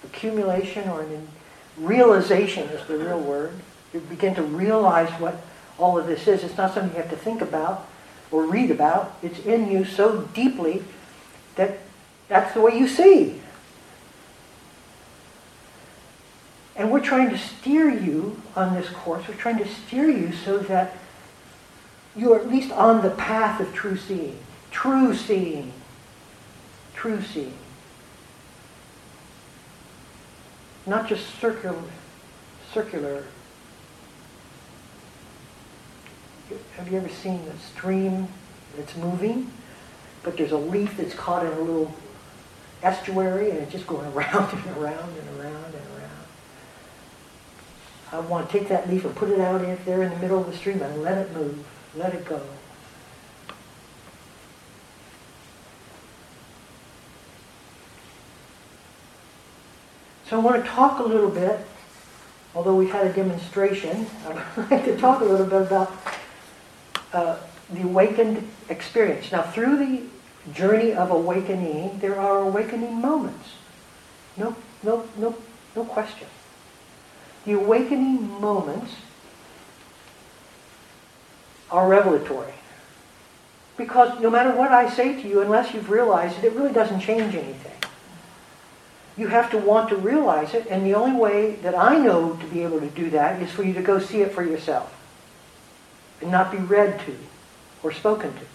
accumulation 0.03 0.89
or 0.89 1.01
an 1.01 1.27
realization 1.77 2.67
is 2.69 2.85
the 2.87 2.97
real 2.97 3.19
word. 3.19 3.53
You 3.93 3.99
begin 4.01 4.35
to 4.35 4.43
realize 4.43 5.09
what 5.19 5.41
all 5.77 5.97
of 5.97 6.07
this 6.07 6.27
is. 6.27 6.43
It's 6.43 6.57
not 6.57 6.73
something 6.73 6.95
you 6.95 7.01
have 7.01 7.09
to 7.11 7.15
think 7.17 7.41
about 7.41 7.87
or 8.29 8.45
read 8.45 8.71
about. 8.71 9.17
It's 9.21 9.39
in 9.39 9.71
you 9.71 9.85
so 9.85 10.23
deeply 10.33 10.83
that 11.55 11.79
that's 12.27 12.53
the 12.53 12.61
way 12.61 12.77
you 12.77 12.87
see. 12.87 13.41
And 16.75 16.91
we're 16.91 17.01
trying 17.01 17.29
to 17.29 17.37
steer 17.37 17.89
you 17.89 18.41
on 18.55 18.73
this 18.73 18.89
course. 18.89 19.27
We're 19.27 19.35
trying 19.35 19.57
to 19.57 19.67
steer 19.67 20.09
you 20.09 20.31
so 20.31 20.57
that 20.59 20.97
you're 22.15 22.37
at 22.39 22.49
least 22.49 22.71
on 22.71 23.01
the 23.01 23.11
path 23.11 23.59
of 23.59 23.73
true 23.73 23.97
seeing. 23.97 24.39
True 24.71 25.15
seeing. 25.15 25.73
True 26.95 27.21
seeing. 27.21 27.53
Not 30.85 31.07
just 31.07 31.27
circular, 31.39 31.83
circular. 32.73 33.25
Have 36.75 36.91
you 36.91 36.97
ever 36.97 37.09
seen 37.09 37.41
a 37.47 37.57
stream 37.59 38.27
that's 38.75 38.95
moving? 38.97 39.51
But 40.23 40.37
there's 40.37 40.51
a 40.51 40.57
leaf 40.57 40.97
that's 40.97 41.13
caught 41.13 41.45
in 41.45 41.51
a 41.51 41.59
little 41.59 41.93
estuary 42.83 43.51
and 43.51 43.59
it's 43.59 43.71
just 43.71 43.87
going 43.87 44.05
around 44.13 44.53
and 44.53 44.77
around 44.77 45.17
and 45.17 45.39
around 45.39 45.65
and 45.65 45.75
around. 45.75 46.27
I 48.11 48.19
want 48.19 48.49
to 48.49 48.59
take 48.59 48.67
that 48.69 48.89
leaf 48.89 49.05
and 49.05 49.15
put 49.15 49.29
it 49.29 49.39
out 49.39 49.63
in 49.63 49.77
there 49.85 50.03
in 50.03 50.09
the 50.09 50.17
middle 50.17 50.39
of 50.39 50.47
the 50.47 50.55
stream 50.55 50.81
and 50.81 51.01
let 51.01 51.17
it 51.17 51.33
move, 51.33 51.65
let 51.95 52.13
it 52.13 52.25
go. 52.25 52.41
So 60.31 60.37
I 60.37 60.39
want 60.39 60.63
to 60.63 60.69
talk 60.69 60.99
a 60.99 61.03
little 61.03 61.29
bit, 61.29 61.59
although 62.55 62.75
we've 62.75 62.89
had 62.89 63.05
a 63.05 63.11
demonstration, 63.11 64.05
I'd 64.27 64.71
like 64.71 64.85
to 64.85 64.97
talk 64.97 65.19
a 65.19 65.25
little 65.25 65.45
bit 65.45 65.63
about 65.63 65.91
uh, 67.11 67.37
the 67.71 67.83
awakened 67.83 68.47
experience. 68.69 69.31
Now, 69.31 69.43
through 69.43 69.77
the 69.77 70.03
journey 70.53 70.93
of 70.93 71.11
awakening, 71.11 71.99
there 71.99 72.19
are 72.19 72.39
awakening 72.39 72.99
moments. 72.99 73.49
No, 74.37 74.55
no, 74.83 75.05
no, 75.17 75.35
no 75.75 75.85
question. 75.85 76.27
The 77.45 77.53
awakening 77.53 78.39
moments 78.39 78.93
are 81.69 81.87
revelatory. 81.87 82.53
Because 83.77 84.19
no 84.19 84.29
matter 84.29 84.55
what 84.55 84.71
I 84.71 84.89
say 84.89 85.21
to 85.21 85.27
you, 85.27 85.41
unless 85.41 85.73
you've 85.73 85.89
realized 85.89 86.37
it, 86.39 86.45
it 86.45 86.53
really 86.53 86.73
doesn't 86.73 86.99
change 86.99 87.33
anything. 87.33 87.71
You 89.17 89.27
have 89.27 89.49
to 89.51 89.57
want 89.57 89.89
to 89.89 89.95
realize 89.95 90.53
it, 90.53 90.67
and 90.69 90.85
the 90.85 90.93
only 90.93 91.19
way 91.19 91.55
that 91.55 91.75
I 91.77 91.97
know 91.97 92.35
to 92.35 92.45
be 92.47 92.63
able 92.63 92.79
to 92.79 92.89
do 92.89 93.09
that 93.11 93.41
is 93.41 93.51
for 93.51 93.63
you 93.63 93.73
to 93.73 93.81
go 93.81 93.99
see 93.99 94.21
it 94.21 94.33
for 94.33 94.43
yourself 94.43 94.95
and 96.21 96.31
not 96.31 96.51
be 96.51 96.57
read 96.57 96.99
to 97.01 97.17
or 97.83 97.91
spoken 97.91 98.33
to. 98.33 98.45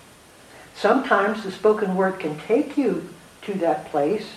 Sometimes 0.74 1.42
the 1.42 1.52
spoken 1.52 1.96
word 1.96 2.18
can 2.18 2.38
take 2.38 2.76
you 2.76 3.08
to 3.42 3.54
that 3.54 3.86
place. 3.86 4.28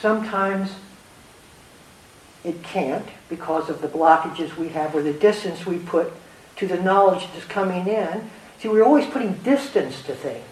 Sometimes 0.00 0.72
it 2.42 2.62
can't 2.62 3.06
because 3.28 3.70
of 3.70 3.80
the 3.80 3.88
blockages 3.88 4.56
we 4.56 4.68
have 4.68 4.94
or 4.94 5.02
the 5.02 5.12
distance 5.12 5.64
we 5.64 5.78
put 5.78 6.12
to 6.56 6.66
the 6.66 6.80
knowledge 6.80 7.26
that's 7.32 7.46
coming 7.46 7.86
in. 7.86 8.30
See, 8.58 8.68
we're 8.68 8.84
always 8.84 9.06
putting 9.06 9.34
distance 9.38 10.02
to 10.02 10.14
things. 10.14 10.44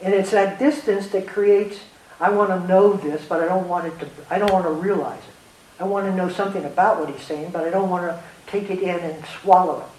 And 0.00 0.14
it's 0.14 0.30
that 0.30 0.58
distance 0.58 1.08
that 1.08 1.26
creates, 1.26 1.80
I 2.20 2.30
want 2.30 2.50
to 2.50 2.68
know 2.68 2.92
this, 2.92 3.24
but 3.28 3.42
I 3.42 3.46
don't 3.46 3.68
want 3.68 3.86
it 3.86 3.98
to, 4.00 4.08
I 4.30 4.38
don't 4.38 4.52
want 4.52 4.64
to 4.64 4.70
realize 4.70 5.18
it. 5.18 5.82
I 5.82 5.84
want 5.84 6.06
to 6.06 6.14
know 6.14 6.28
something 6.28 6.64
about 6.64 7.00
what 7.00 7.10
he's 7.10 7.24
saying, 7.24 7.50
but 7.50 7.64
I 7.64 7.70
don't 7.70 7.90
want 7.90 8.04
to 8.04 8.22
take 8.46 8.70
it 8.70 8.80
in 8.80 8.98
and 8.98 9.24
swallow 9.40 9.80
it. 9.80 9.97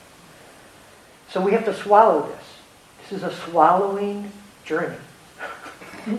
So 1.32 1.40
we 1.42 1.52
have 1.52 1.66
to 1.66 1.74
swallow 1.76 2.28
this. 2.28 2.46
This 3.04 3.20
is 3.20 3.24
a 3.24 3.32
swallowing 3.46 4.32
journey. 4.66 4.98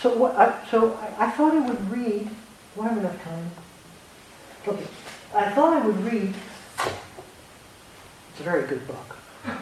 so 0.00 0.14
what? 0.16 0.36
I, 0.36 0.62
so 0.70 0.98
I, 1.18 1.30
thought 1.30 1.54
I 1.54 1.60
would 1.60 1.90
read. 1.90 2.28
Do 2.74 2.82
I 2.82 2.88
have 2.88 2.98
enough 2.98 3.24
time? 3.24 3.50
Okay. 4.68 4.86
I 5.34 5.50
thought 5.52 5.72
I 5.72 5.86
would 5.86 6.04
read. 6.04 6.34
It's 8.30 8.40
a 8.40 8.42
very 8.42 8.66
good 8.66 8.86
book. 8.86 9.16
well, 9.46 9.54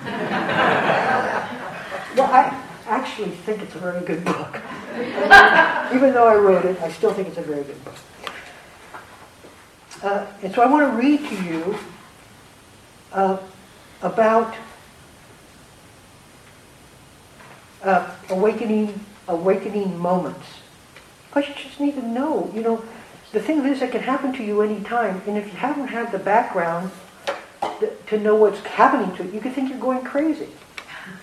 I 2.33 2.61
actually 2.87 3.31
think 3.31 3.63
it's 3.63 3.77
a 3.77 3.79
very 3.79 4.05
good 4.05 4.25
book. 4.25 4.61
Even 4.95 6.13
though 6.13 6.27
I 6.27 6.37
wrote 6.37 6.65
it, 6.65 6.81
I 6.81 6.91
still 6.91 7.13
think 7.13 7.29
it's 7.29 7.39
a 7.39 7.43
very 7.43 7.65
good 7.65 7.85
book. 7.85 7.95
Uh, 10.03 10.27
and 10.43 10.55
so 10.55 10.63
I 10.63 10.67
want 10.67 10.91
to 10.91 10.97
read 10.97 11.27
to 11.29 11.45
you 11.45 11.79
uh, 13.13 13.39
about 14.03 14.55
uh, 17.83 18.15
awakening, 18.31 19.01
awakening 19.29 19.99
moments. 19.99 20.47
Because 21.29 21.49
you 21.49 21.55
just 21.55 21.81
need 21.81 21.95
to 21.97 22.07
know, 22.07 22.51
you 22.55 22.63
know, 22.63 22.85
the 23.33 23.41
thing 23.41 23.65
is, 23.67 23.83
it 23.83 23.91
can 23.91 24.03
happen 24.03 24.33
to 24.35 24.45
you 24.45 24.63
anytime, 24.63 25.21
and 25.27 25.37
if 25.37 25.47
you 25.47 25.59
haven't 25.59 25.89
had 25.89 26.13
the 26.13 26.19
background 26.19 26.93
to 28.07 28.19
know 28.19 28.37
what's 28.37 28.61
happening 28.61 29.17
to 29.17 29.25
you, 29.25 29.33
you 29.33 29.41
can 29.41 29.53
think 29.53 29.71
you're 29.71 29.79
going 29.79 30.05
crazy. 30.05 30.49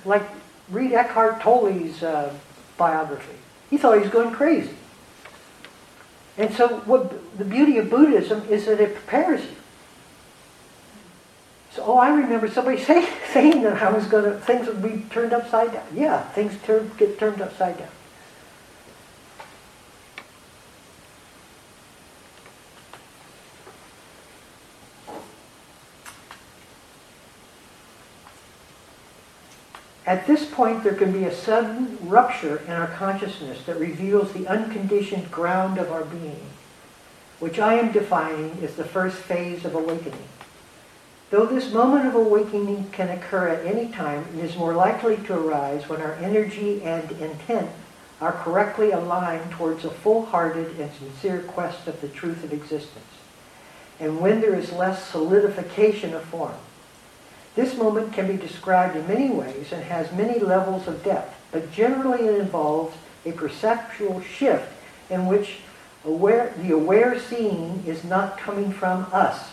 Like 0.03 0.23
read 0.69 0.91
Eckhart 0.91 1.39
Tolle's 1.39 2.03
uh, 2.03 2.33
biography. 2.77 3.37
He 3.71 3.77
thought 3.77 3.95
he 3.95 4.01
was 4.01 4.11
going 4.11 4.31
crazy. 4.35 4.75
And 6.37 6.53
so 6.53 6.79
what 6.81 7.37
the 7.37 7.45
beauty 7.45 7.77
of 7.77 7.89
Buddhism 7.89 8.45
is 8.49 8.65
that 8.65 8.79
it 8.79 8.93
prepares 8.93 9.41
you. 9.41 9.55
So, 11.71 11.83
oh, 11.85 11.97
I 11.97 12.09
remember 12.09 12.49
somebody 12.49 12.83
say, 12.83 13.07
saying 13.33 13.63
that 13.63 13.81
I 13.81 13.91
was 13.91 14.05
going 14.05 14.25
to, 14.25 14.37
things 14.37 14.67
would 14.67 14.83
be 14.83 15.05
turned 15.09 15.33
upside 15.33 15.71
down. 15.71 15.85
Yeah, 15.95 16.21
things 16.31 16.53
turn, 16.63 16.91
get 16.97 17.17
turned 17.17 17.41
upside 17.41 17.77
down. 17.77 17.87
At 30.05 30.25
this 30.25 30.45
point, 30.45 30.83
there 30.83 30.95
can 30.95 31.11
be 31.11 31.25
a 31.25 31.33
sudden 31.33 31.97
rupture 32.01 32.57
in 32.65 32.71
our 32.71 32.87
consciousness 32.87 33.63
that 33.65 33.79
reveals 33.79 34.31
the 34.33 34.47
unconditioned 34.47 35.29
ground 35.29 35.77
of 35.77 35.91
our 35.91 36.05
being, 36.05 36.41
which 37.39 37.59
I 37.59 37.75
am 37.75 37.91
defining 37.91 38.63
as 38.63 38.75
the 38.75 38.83
first 38.83 39.17
phase 39.17 39.63
of 39.63 39.75
awakening. 39.75 40.27
Though 41.29 41.45
this 41.45 41.71
moment 41.71 42.07
of 42.07 42.15
awakening 42.15 42.89
can 42.91 43.09
occur 43.09 43.47
at 43.47 43.65
any 43.65 43.89
time, 43.91 44.25
it 44.37 44.43
is 44.43 44.57
more 44.57 44.73
likely 44.73 45.17
to 45.17 45.33
arise 45.33 45.87
when 45.87 46.01
our 46.01 46.15
energy 46.15 46.81
and 46.83 47.09
intent 47.13 47.69
are 48.19 48.33
correctly 48.33 48.91
aligned 48.91 49.51
towards 49.51 49.85
a 49.85 49.89
full-hearted 49.89 50.79
and 50.79 50.91
sincere 50.93 51.41
quest 51.43 51.87
of 51.87 52.01
the 52.01 52.07
truth 52.09 52.43
of 52.43 52.51
existence, 52.51 53.05
and 53.99 54.19
when 54.19 54.41
there 54.41 54.55
is 54.55 54.71
less 54.73 55.07
solidification 55.07 56.13
of 56.13 56.23
form. 56.23 56.53
This 57.55 57.75
moment 57.75 58.13
can 58.13 58.27
be 58.27 58.37
described 58.37 58.95
in 58.95 59.07
many 59.07 59.29
ways 59.29 59.71
and 59.71 59.83
has 59.83 60.11
many 60.13 60.39
levels 60.39 60.87
of 60.87 61.03
depth, 61.03 61.35
but 61.51 61.71
generally 61.71 62.27
it 62.27 62.39
involves 62.39 62.95
a 63.25 63.33
perceptual 63.33 64.21
shift 64.21 64.71
in 65.09 65.27
which 65.27 65.59
aware, 66.05 66.53
the 66.57 66.73
aware 66.73 67.19
seeing 67.19 67.83
is 67.85 68.03
not 68.03 68.37
coming 68.37 68.71
from 68.71 69.05
us. 69.11 69.49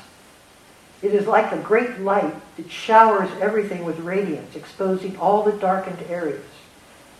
It 1.03 1.15
is 1.15 1.27
like 1.27 1.53
a 1.53 1.59
great 1.59 2.01
light 2.01 2.35
that 2.57 2.71
showers 2.71 3.31
everything 3.41 3.85
with 3.85 3.99
radiance, 4.01 4.57
exposing 4.57 5.17
all 5.19 5.43
the 5.43 5.53
darkened 5.53 6.03
areas. 6.09 6.45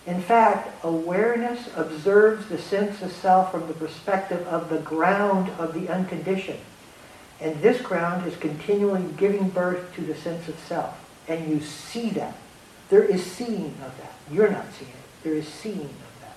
In 0.07 0.23
fact, 0.23 0.85
awareness 0.85 1.69
observes 1.77 2.47
the 2.47 2.59
sense 2.59 3.03
of 3.03 3.13
self 3.13 3.51
from 3.51 3.69
the 3.69 3.75
perspective 3.75 4.47
of 4.47 4.71
the 4.71 4.79
ground 4.79 5.51
of 5.59 5.75
the 5.75 5.89
unconditioned. 5.89 6.61
And 7.41 7.61
this 7.63 7.81
ground 7.81 8.27
is 8.27 8.37
continually 8.37 9.05
giving 9.17 9.49
birth 9.49 9.95
to 9.95 10.01
the 10.01 10.15
sense 10.15 10.49
of 10.49 10.59
self. 10.59 10.99
And 11.29 11.49
you 11.49 11.61
see 11.61 12.11
that. 12.11 12.35
There 12.89 13.05
is 13.05 13.25
seeing 13.25 13.75
of 13.85 13.97
that. 13.99 14.15
You're 14.33 14.51
not 14.51 14.73
seeing 14.73 14.91
it. 14.91 15.23
There 15.23 15.35
is 15.35 15.47
seeing 15.47 15.81
of 15.81 16.21
that. 16.21 16.37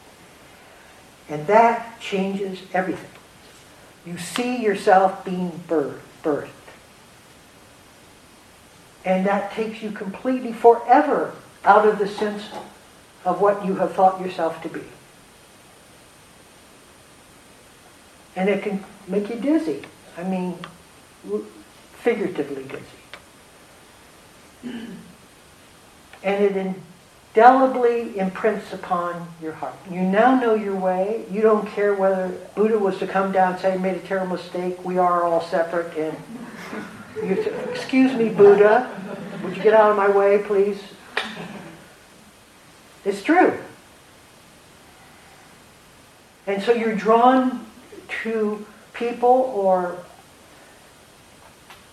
And 1.30 1.48
that 1.48 2.00
changes 2.00 2.62
everything. 2.74 3.10
You 4.06 4.18
see 4.18 4.62
yourself 4.62 5.24
being 5.24 5.52
birthed. 5.68 6.50
And 9.06 9.26
that 9.26 9.54
takes 9.54 9.82
you 9.82 9.92
completely 9.92 10.54
forever 10.54 11.34
out 11.64 11.88
of 11.88 12.00
the 12.00 12.08
sense 12.08 12.44
of 13.26 13.42
what 13.42 13.66
you 13.66 13.76
have 13.76 13.94
thought 13.94 14.22
yourself 14.22 14.62
to 14.64 14.70
be. 14.70 14.82
And 18.36 18.50
it 18.50 18.64
can 18.64 18.84
make 19.08 19.30
you 19.30 19.36
dizzy. 19.36 19.84
I 20.18 20.24
mean, 20.24 20.58
figuratively 21.94 22.64
dizzy. 22.64 22.86
And 26.24 26.44
it 26.44 26.76
indelibly 27.36 28.18
imprints 28.20 28.74
upon 28.74 29.28
your 29.42 29.54
heart. 29.54 29.76
You 29.90 30.02
now 30.02 30.40
know 30.40 30.54
your 30.54 30.76
way. 30.76 31.26
You 31.32 31.42
don't 31.42 31.68
care 31.68 31.94
whether 31.94 32.30
Buddha 32.56 32.78
was 32.78 32.98
to 33.00 33.08
come 33.08 33.32
down 33.32 33.54
and 33.54 33.62
say, 33.62 33.78
made 33.78 33.98
a 33.98 34.00
terrible 34.00 34.36
mistake, 34.36 34.84
we 34.84 34.98
are 34.98 35.24
all 35.24 35.42
separate, 35.42 35.96
and 35.98 36.18
you 37.24 37.34
excuse 37.70 38.14
me, 38.14 38.30
Buddha, 38.30 38.90
would 39.44 39.56
you 39.56 39.64
get 39.64 39.74
out 39.74 39.92
of 39.92 39.98
my 39.98 40.10
way, 40.10 40.44
please? 40.44 40.82
It's 43.04 43.24
true. 43.24 43.58
And 46.48 46.62
so 46.62 46.72
you're 46.72 46.96
drawn 46.96 47.66
to 48.24 48.66
people 48.94 49.52
or 49.56 49.98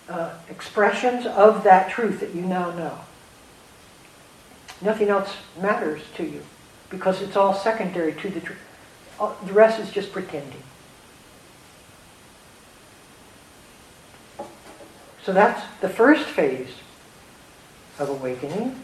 uh, 0.09 0.31
expressions 0.49 1.25
of 1.25 1.63
that 1.63 1.89
truth 1.89 2.19
that 2.19 2.33
you 2.33 2.41
now 2.41 2.71
know. 2.71 2.99
Nothing 4.81 5.09
else 5.09 5.35
matters 5.61 6.01
to 6.15 6.23
you 6.23 6.43
because 6.89 7.21
it's 7.21 7.35
all 7.35 7.53
secondary 7.53 8.13
to 8.13 8.29
the 8.29 8.39
truth. 8.39 8.57
The 9.45 9.53
rest 9.53 9.79
is 9.79 9.91
just 9.91 10.11
pretending. 10.11 10.63
So 15.23 15.33
that's 15.33 15.61
the 15.81 15.89
first 15.89 16.25
phase 16.25 16.69
of 17.99 18.09
awakening. 18.09 18.81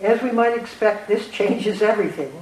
As 0.00 0.22
we 0.22 0.32
might 0.32 0.58
expect, 0.58 1.06
this 1.06 1.28
changes 1.28 1.82
everything, 1.82 2.32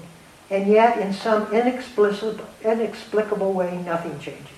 and 0.49 0.68
yet 0.68 0.99
in 0.99 1.12
some 1.12 1.53
inexplicable 1.53 3.53
way, 3.53 3.83
nothing 3.85 4.18
changes. 4.20 4.57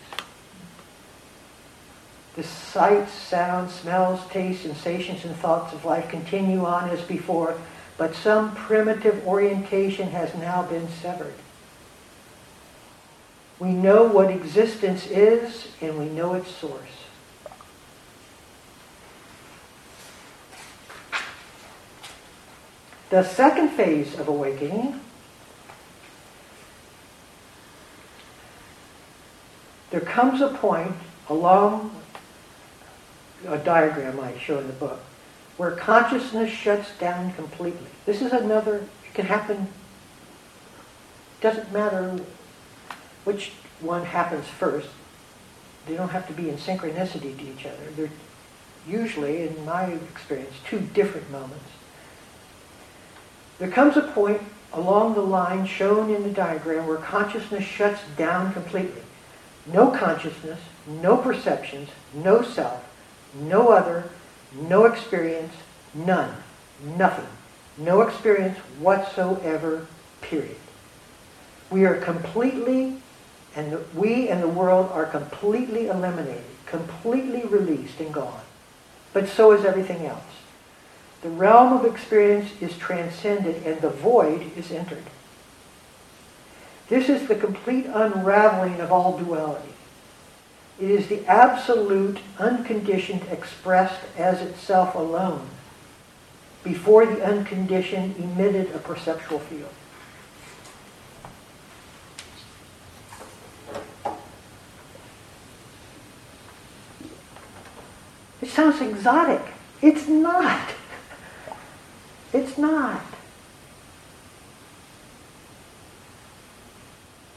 The 2.40 2.46
sights, 2.46 3.12
sounds, 3.12 3.74
smells, 3.74 4.18
tastes, 4.30 4.62
sensations, 4.62 5.26
and 5.26 5.36
thoughts 5.36 5.74
of 5.74 5.84
life 5.84 6.08
continue 6.08 6.64
on 6.64 6.88
as 6.88 7.02
before, 7.02 7.54
but 7.98 8.14
some 8.14 8.54
primitive 8.54 9.26
orientation 9.26 10.08
has 10.08 10.34
now 10.36 10.62
been 10.62 10.88
severed. 10.88 11.34
We 13.58 13.72
know 13.72 14.04
what 14.04 14.30
existence 14.30 15.06
is, 15.08 15.68
and 15.82 15.98
we 15.98 16.06
know 16.06 16.32
its 16.32 16.50
source. 16.50 16.80
The 23.10 23.22
second 23.22 23.68
phase 23.68 24.18
of 24.18 24.28
awakening 24.28 24.98
there 29.90 30.00
comes 30.00 30.40
a 30.40 30.48
point 30.48 30.96
along 31.28 31.99
a 33.46 33.58
diagram 33.58 34.20
I 34.20 34.36
show 34.38 34.58
in 34.58 34.66
the 34.66 34.72
book 34.72 35.00
where 35.56 35.72
consciousness 35.72 36.50
shuts 36.50 36.96
down 36.98 37.32
completely. 37.34 37.86
This 38.06 38.22
is 38.22 38.32
another, 38.32 38.76
it 38.76 39.14
can 39.14 39.26
happen, 39.26 39.68
doesn't 41.40 41.72
matter 41.72 42.18
which 43.24 43.52
one 43.80 44.04
happens 44.04 44.46
first. 44.46 44.88
They 45.86 45.96
don't 45.96 46.10
have 46.10 46.26
to 46.28 46.32
be 46.32 46.48
in 46.48 46.56
synchronicity 46.56 47.36
to 47.36 47.42
each 47.42 47.66
other. 47.66 47.90
They're 47.96 48.10
usually, 48.88 49.42
in 49.42 49.64
my 49.64 49.84
experience, 49.84 50.54
two 50.66 50.80
different 50.80 51.30
moments. 51.30 51.64
There 53.58 53.70
comes 53.70 53.96
a 53.96 54.02
point 54.02 54.40
along 54.72 55.14
the 55.14 55.20
line 55.20 55.66
shown 55.66 56.08
in 56.14 56.22
the 56.22 56.30
diagram 56.30 56.86
where 56.86 56.96
consciousness 56.96 57.64
shuts 57.64 58.00
down 58.16 58.52
completely. 58.52 59.02
No 59.66 59.90
consciousness, 59.90 60.60
no 60.86 61.16
perceptions, 61.16 61.90
no 62.14 62.42
self, 62.42 62.89
no 63.34 63.68
other, 63.68 64.10
no 64.52 64.84
experience, 64.84 65.52
none, 65.94 66.34
nothing. 66.96 67.26
No 67.78 68.02
experience 68.02 68.58
whatsoever, 68.78 69.86
period. 70.20 70.56
We 71.70 71.84
are 71.84 71.96
completely, 71.96 73.00
and 73.54 73.78
we 73.94 74.28
and 74.28 74.42
the 74.42 74.48
world 74.48 74.90
are 74.92 75.06
completely 75.06 75.86
eliminated, 75.86 76.44
completely 76.66 77.44
released 77.44 78.00
and 78.00 78.12
gone. 78.12 78.42
But 79.12 79.28
so 79.28 79.52
is 79.52 79.64
everything 79.64 80.04
else. 80.04 80.22
The 81.22 81.30
realm 81.30 81.72
of 81.72 81.84
experience 81.84 82.50
is 82.60 82.76
transcended 82.78 83.66
and 83.66 83.80
the 83.80 83.90
void 83.90 84.56
is 84.56 84.70
entered. 84.70 85.04
This 86.88 87.08
is 87.08 87.28
the 87.28 87.34
complete 87.36 87.86
unraveling 87.86 88.80
of 88.80 88.90
all 88.90 89.16
duality. 89.18 89.72
It 90.80 90.90
is 90.90 91.08
the 91.08 91.26
absolute, 91.26 92.18
unconditioned, 92.38 93.22
expressed 93.30 94.00
as 94.16 94.40
itself 94.40 94.94
alone, 94.94 95.46
before 96.64 97.04
the 97.04 97.22
unconditioned 97.22 98.16
emitted 98.16 98.74
a 98.74 98.78
perceptual 98.78 99.40
field. 99.40 99.68
It 108.40 108.48
sounds 108.48 108.80
exotic. 108.80 109.42
It's 109.82 110.08
not. 110.08 110.68
It's 112.32 112.56
not. 112.56 113.02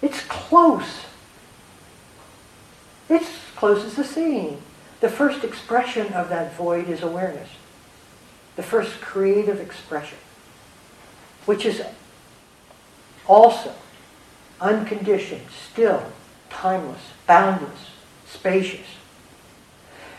It's 0.03 0.21
close. 0.25 1.05
It's 3.13 3.29
closes 3.55 3.95
the 3.95 4.03
seeing. 4.03 4.59
The 4.99 5.07
first 5.07 5.43
expression 5.43 6.11
of 6.13 6.29
that 6.29 6.55
void 6.55 6.89
is 6.89 7.03
awareness. 7.03 7.49
The 8.55 8.63
first 8.63 9.01
creative 9.01 9.59
expression, 9.59 10.17
which 11.45 11.63
is 11.63 11.83
also 13.27 13.71
unconditioned, 14.59 15.45
still, 15.71 16.03
timeless, 16.49 17.01
boundless, 17.27 17.91
spacious. 18.25 18.87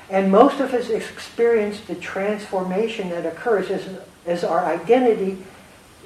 And 0.09 0.31
most 0.31 0.61
of 0.61 0.73
us 0.73 0.89
experience 0.89 1.81
the 1.81 1.97
transformation 1.97 3.09
that 3.11 3.27
occurs 3.27 3.71
as, 3.71 3.89
as 4.25 4.45
our 4.45 4.65
identity 4.67 5.39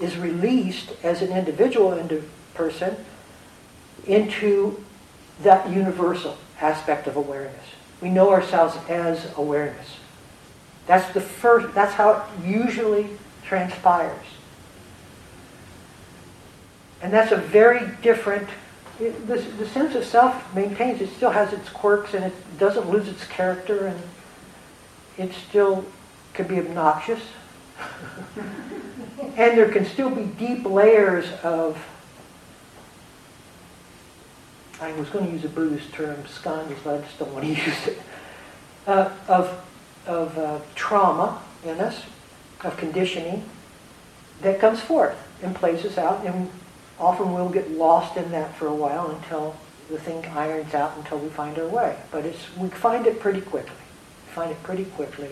is 0.00 0.16
released 0.16 0.92
as 1.02 1.20
an 1.20 1.32
individual 1.32 1.92
person 2.54 2.96
into 4.06 4.82
that 5.42 5.68
universal 5.68 6.38
aspect 6.60 7.06
of 7.06 7.16
awareness. 7.16 7.64
We 8.00 8.10
know 8.10 8.30
ourselves 8.30 8.76
as 8.88 9.26
awareness. 9.36 9.96
That's 10.86 11.12
the 11.12 11.20
first, 11.20 11.74
that's 11.74 11.94
how 11.94 12.12
it 12.12 12.46
usually 12.46 13.08
transpires. 13.44 14.24
And 17.02 17.12
that's 17.12 17.32
a 17.32 17.36
very 17.36 17.88
different, 18.02 18.48
it, 18.98 19.26
the, 19.26 19.36
the 19.36 19.66
sense 19.68 19.94
of 19.94 20.04
self 20.04 20.54
maintains, 20.54 21.00
it 21.00 21.10
still 21.10 21.30
has 21.30 21.52
its 21.52 21.68
quirks 21.68 22.14
and 22.14 22.24
it 22.24 22.58
doesn't 22.58 22.90
lose 22.90 23.08
its 23.08 23.26
character 23.26 23.86
and 23.86 24.00
it 25.16 25.34
still 25.48 25.84
can 26.34 26.46
be 26.46 26.58
obnoxious. 26.58 27.20
and 29.36 29.58
there 29.58 29.70
can 29.70 29.84
still 29.84 30.10
be 30.10 30.24
deep 30.24 30.64
layers 30.64 31.26
of 31.42 31.78
I 34.80 34.92
was 34.92 35.08
going 35.08 35.26
to 35.26 35.32
use 35.32 35.44
a 35.44 35.48
Buddhist 35.48 35.92
term, 35.92 36.22
skandhas, 36.24 36.76
but 36.84 36.94
I 36.94 36.98
just 36.98 37.18
don't 37.18 37.32
want 37.32 37.44
to 37.44 37.50
use 37.66 37.86
it, 37.86 37.98
uh, 38.86 39.10
of, 39.26 39.64
of 40.06 40.38
uh, 40.38 40.60
trauma 40.74 41.42
in 41.64 41.80
us, 41.80 42.04
of 42.62 42.76
conditioning, 42.76 43.44
that 44.42 44.60
comes 44.60 44.80
forth 44.80 45.16
and 45.42 45.54
plays 45.54 45.84
us 45.84 45.98
out, 45.98 46.24
and 46.24 46.48
often 46.98 47.34
we'll 47.34 47.48
get 47.48 47.70
lost 47.72 48.16
in 48.16 48.30
that 48.30 48.54
for 48.54 48.68
a 48.68 48.74
while 48.74 49.10
until 49.10 49.56
the 49.90 49.98
thing 49.98 50.24
irons 50.26 50.74
out 50.74 50.96
until 50.96 51.18
we 51.18 51.28
find 51.28 51.58
our 51.58 51.66
way. 51.66 51.98
But 52.12 52.24
it's, 52.24 52.56
we 52.56 52.68
find 52.68 53.06
it 53.06 53.18
pretty 53.18 53.40
quickly. 53.40 53.72
We 54.28 54.32
find 54.32 54.50
it 54.52 54.62
pretty 54.62 54.84
quickly, 54.84 55.30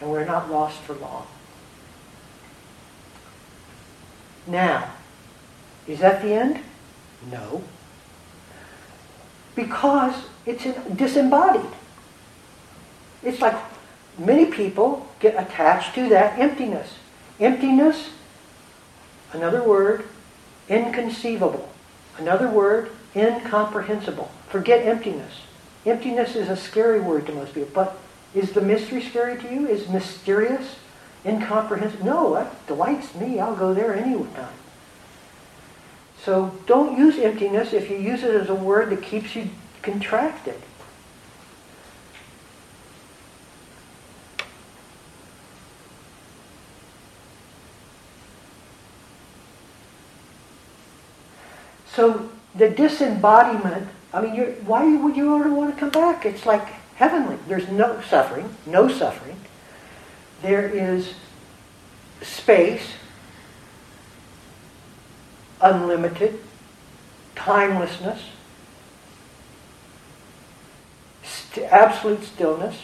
and 0.00 0.10
we're 0.10 0.24
not 0.24 0.50
lost 0.50 0.78
for 0.80 0.94
long. 0.94 1.26
Now, 4.46 4.94
is 5.86 5.98
that 5.98 6.22
the 6.22 6.32
end? 6.32 6.60
No 7.30 7.62
because 9.58 10.14
it's 10.46 10.64
disembodied. 10.94 11.68
It's 13.24 13.40
like 13.40 13.56
many 14.16 14.46
people 14.46 15.08
get 15.18 15.34
attached 15.34 15.96
to 15.96 16.08
that 16.10 16.38
emptiness. 16.38 16.94
Emptiness, 17.40 18.10
another 19.32 19.64
word, 19.64 20.04
inconceivable. 20.68 21.68
Another 22.18 22.48
word, 22.48 22.92
incomprehensible. 23.16 24.30
Forget 24.48 24.86
emptiness. 24.86 25.40
Emptiness 25.84 26.36
is 26.36 26.48
a 26.48 26.56
scary 26.56 27.00
word 27.00 27.26
to 27.26 27.32
most 27.32 27.52
people, 27.54 27.70
but 27.74 27.98
is 28.34 28.52
the 28.52 28.60
mystery 28.60 29.02
scary 29.02 29.40
to 29.42 29.52
you? 29.52 29.66
Is 29.66 29.88
mysterious, 29.88 30.76
incomprehensible? 31.24 32.06
No, 32.06 32.34
that 32.34 32.66
delights 32.68 33.12
me. 33.16 33.40
I'll 33.40 33.56
go 33.56 33.74
there 33.74 33.96
any 33.96 34.14
time. 34.14 34.54
So 36.24 36.52
don't 36.66 36.98
use 36.98 37.18
emptiness 37.18 37.72
if 37.72 37.90
you 37.90 37.96
use 37.96 38.22
it 38.22 38.34
as 38.34 38.48
a 38.48 38.54
word 38.54 38.90
that 38.90 39.02
keeps 39.02 39.34
you 39.34 39.48
contracted. 39.82 40.60
So 51.98 52.30
the 52.54 52.68
disembodiment, 52.68 53.88
I 54.12 54.20
mean, 54.20 54.40
why 54.66 54.84
would 54.96 55.16
you 55.16 55.34
ever 55.34 55.52
want 55.52 55.74
to 55.74 55.80
come 55.80 55.90
back? 55.90 56.24
It's 56.26 56.46
like 56.46 56.66
heavenly. 56.94 57.38
There's 57.48 57.68
no 57.68 58.00
suffering, 58.02 58.54
no 58.66 58.88
suffering. 58.88 59.36
There 60.42 60.68
is 60.68 61.14
space, 62.22 62.92
unlimited, 65.60 66.38
timelessness, 67.34 68.22
st- 71.22 71.66
absolute 71.66 72.24
stillness. 72.24 72.82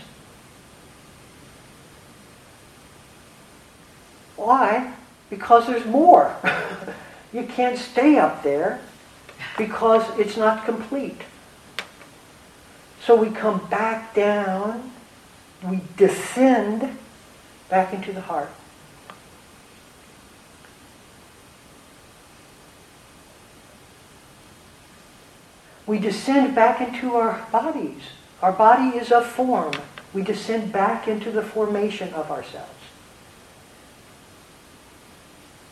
Why? 4.36 4.92
Because 5.30 5.66
there's 5.66 5.86
more. 5.86 6.36
you 7.32 7.44
can't 7.44 7.78
stay 7.78 8.18
up 8.18 8.42
there 8.42 8.80
because 9.56 10.04
it's 10.18 10.36
not 10.36 10.64
complete. 10.64 11.20
So 13.04 13.14
we 13.14 13.30
come 13.30 13.66
back 13.68 14.14
down, 14.14 14.90
we 15.62 15.80
descend 15.96 16.98
back 17.68 17.92
into 17.92 18.12
the 18.12 18.22
heart. 18.22 18.50
We 25.86 25.98
descend 25.98 26.54
back 26.54 26.80
into 26.80 27.14
our 27.14 27.46
bodies. 27.52 28.00
Our 28.42 28.52
body 28.52 28.96
is 28.96 29.10
a 29.10 29.22
form. 29.22 29.74
We 30.12 30.22
descend 30.22 30.72
back 30.72 31.08
into 31.08 31.30
the 31.30 31.42
formation 31.42 32.12
of 32.14 32.30
ourselves. 32.30 32.70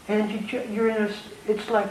And 0.09 0.51
you're 0.51 0.91
in 0.91 1.05
a, 1.05 1.11
it's 1.47 1.71
like, 1.71 1.89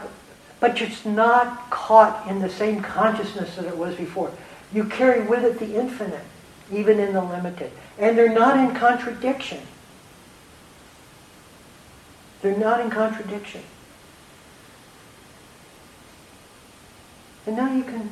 but 0.60 0.80
it's 0.80 1.04
not 1.04 1.70
caught 1.70 2.28
in 2.28 2.40
the 2.40 2.50
same 2.50 2.82
consciousness 2.82 3.56
that 3.56 3.64
it 3.64 3.76
was 3.76 3.96
before. 3.96 4.32
You 4.72 4.84
carry 4.84 5.26
with 5.26 5.44
it 5.44 5.58
the 5.58 5.78
infinite, 5.78 6.24
even 6.70 7.00
in 7.00 7.14
the 7.14 7.22
limited. 7.22 7.72
And 7.98 8.16
they're 8.16 8.32
not 8.32 8.58
in 8.58 8.74
contradiction. 8.76 9.60
They're 12.42 12.56
not 12.56 12.80
in 12.80 12.90
contradiction. 12.90 13.62
And 17.46 17.56
now 17.56 17.72
you 17.72 17.82
can 17.82 18.10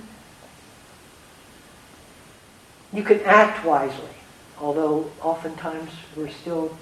you 2.92 3.02
can 3.04 3.20
act 3.20 3.64
wisely, 3.64 4.10
although 4.60 5.10
oftentimes 5.22 5.90
we're 6.16 6.30
still 6.30 6.76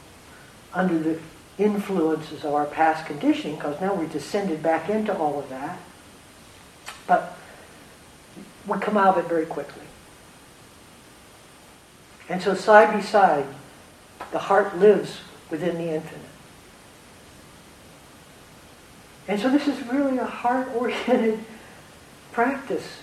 under 0.72 0.98
the 0.98 1.20
influences 1.58 2.44
of 2.44 2.54
our 2.54 2.64
past 2.66 3.04
conditioning 3.06 3.56
because 3.56 3.80
now 3.80 3.94
we've 3.94 4.12
descended 4.12 4.62
back 4.62 4.88
into 4.88 5.14
all 5.16 5.38
of 5.38 5.48
that. 5.50 5.78
But 7.06 7.36
we 8.66 8.78
come 8.78 8.96
out 8.96 9.18
of 9.18 9.24
it 9.24 9.28
very 9.28 9.46
quickly. 9.46 9.82
And 12.28 12.40
so 12.40 12.54
side 12.54 12.92
by 12.92 13.00
side, 13.00 13.46
the 14.32 14.38
heart 14.38 14.76
lives 14.78 15.18
within 15.50 15.76
the 15.76 15.94
infinite. 15.94 16.24
And 19.26 19.40
so 19.40 19.50
this 19.50 19.66
is 19.66 19.82
really 19.86 20.18
a 20.18 20.24
heart-oriented 20.24 21.44
practice. 22.32 22.98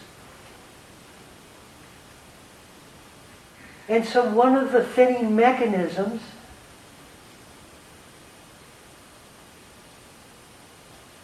And 3.88 4.06
so 4.06 4.30
one 4.30 4.56
of 4.56 4.72
the 4.72 4.84
thinning 4.84 5.36
mechanisms 5.36 6.22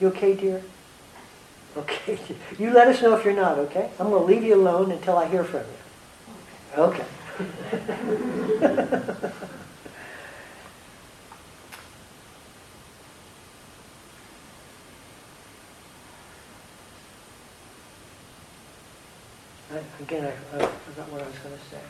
You 0.02 0.08
okay, 0.08 0.34
dear? 0.34 0.64
Okay. 1.78 2.20
You 2.60 2.72
let 2.72 2.88
us 2.88 3.02
know 3.04 3.16
if 3.16 3.24
you're 3.24 3.36
not, 3.36 3.60
okay? 3.60 3.92
I'm 4.00 4.10
going 4.10 4.22
to 4.22 4.26
leave 4.26 4.44
you 4.44 4.56
alone 4.56 4.92
until 4.92 5.16
I 5.16 5.28
hear 5.28 5.44
from 5.44 5.62
you. 5.62 6.84
Okay. 6.84 7.06
I, 8.62 9.32
again, 20.00 20.26
I, 20.26 20.56
I 20.56 20.66
forgot 20.66 21.12
what 21.12 21.22
I 21.22 21.26
was 21.28 21.38
going 21.40 21.56
to 21.56 21.62
say. 21.70 21.82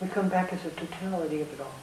We 0.00 0.08
come 0.08 0.28
back 0.28 0.52
as 0.52 0.64
a 0.64 0.70
totality 0.70 1.42
of 1.42 1.52
it 1.52 1.60
all. 1.60 1.74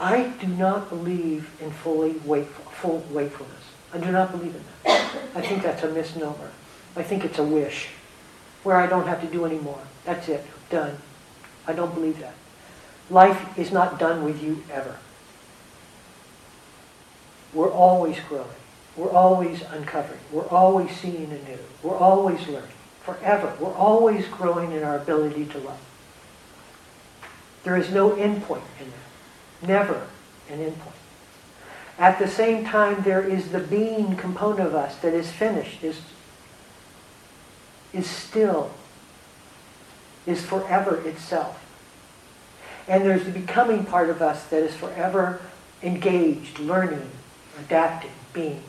I 0.00 0.28
do 0.40 0.46
not 0.46 0.88
believe 0.88 1.50
in 1.60 1.70
fully 1.70 2.12
wakeful, 2.24 2.64
full 2.70 3.04
wakefulness. 3.10 3.54
I 3.92 3.98
do 3.98 4.12
not 4.12 4.30
believe 4.30 4.54
in 4.54 4.62
that. 4.84 5.10
I 5.34 5.40
think 5.40 5.62
that's 5.62 5.82
a 5.82 5.88
misnomer. 5.90 6.50
I 6.96 7.02
think 7.02 7.24
it's 7.24 7.38
a 7.38 7.44
wish 7.44 7.88
where 8.62 8.76
I 8.76 8.86
don't 8.86 9.06
have 9.06 9.20
to 9.20 9.26
do 9.26 9.44
any 9.44 9.58
more. 9.58 9.80
That's 10.04 10.28
it. 10.28 10.46
Done. 10.70 10.96
I 11.66 11.72
don't 11.72 11.92
believe 11.94 12.20
that. 12.20 12.34
Life 13.10 13.58
is 13.58 13.72
not 13.72 13.98
done 13.98 14.24
with 14.24 14.42
you 14.42 14.62
ever. 14.70 14.96
We're 17.52 17.70
always 17.70 18.18
growing. 18.28 18.46
We're 18.96 19.10
always 19.10 19.62
uncovering. 19.62 20.20
We're 20.30 20.48
always 20.48 20.90
seeing 20.90 21.30
anew. 21.30 21.58
We're 21.82 21.96
always 21.96 22.46
learning. 22.46 22.68
Forever. 23.02 23.54
We're 23.58 23.74
always 23.74 24.26
growing 24.26 24.72
in 24.72 24.82
our 24.82 24.96
ability 24.96 25.46
to 25.46 25.58
love. 25.58 25.80
There 27.64 27.76
is 27.76 27.90
no 27.90 28.12
end 28.14 28.42
point 28.42 28.64
in 28.80 28.90
that. 28.90 29.68
Never 29.68 30.06
an 30.50 30.58
endpoint. 30.58 30.92
At 31.98 32.18
the 32.18 32.28
same 32.28 32.64
time, 32.64 33.02
there 33.02 33.22
is 33.22 33.50
the 33.50 33.58
being 33.58 34.16
component 34.16 34.60
of 34.60 34.74
us 34.74 34.96
that 34.98 35.14
is 35.14 35.30
finished, 35.30 35.82
is, 35.82 36.00
is 37.92 38.08
still, 38.08 38.70
is 40.26 40.44
forever 40.44 41.00
itself. 41.06 41.64
And 42.88 43.04
there's 43.04 43.24
the 43.24 43.30
becoming 43.30 43.84
part 43.84 44.08
of 44.08 44.22
us 44.22 44.44
that 44.44 44.62
is 44.62 44.74
forever 44.74 45.40
engaged, 45.82 46.58
learning, 46.58 47.10
adapting, 47.58 48.10
being. 48.32 48.62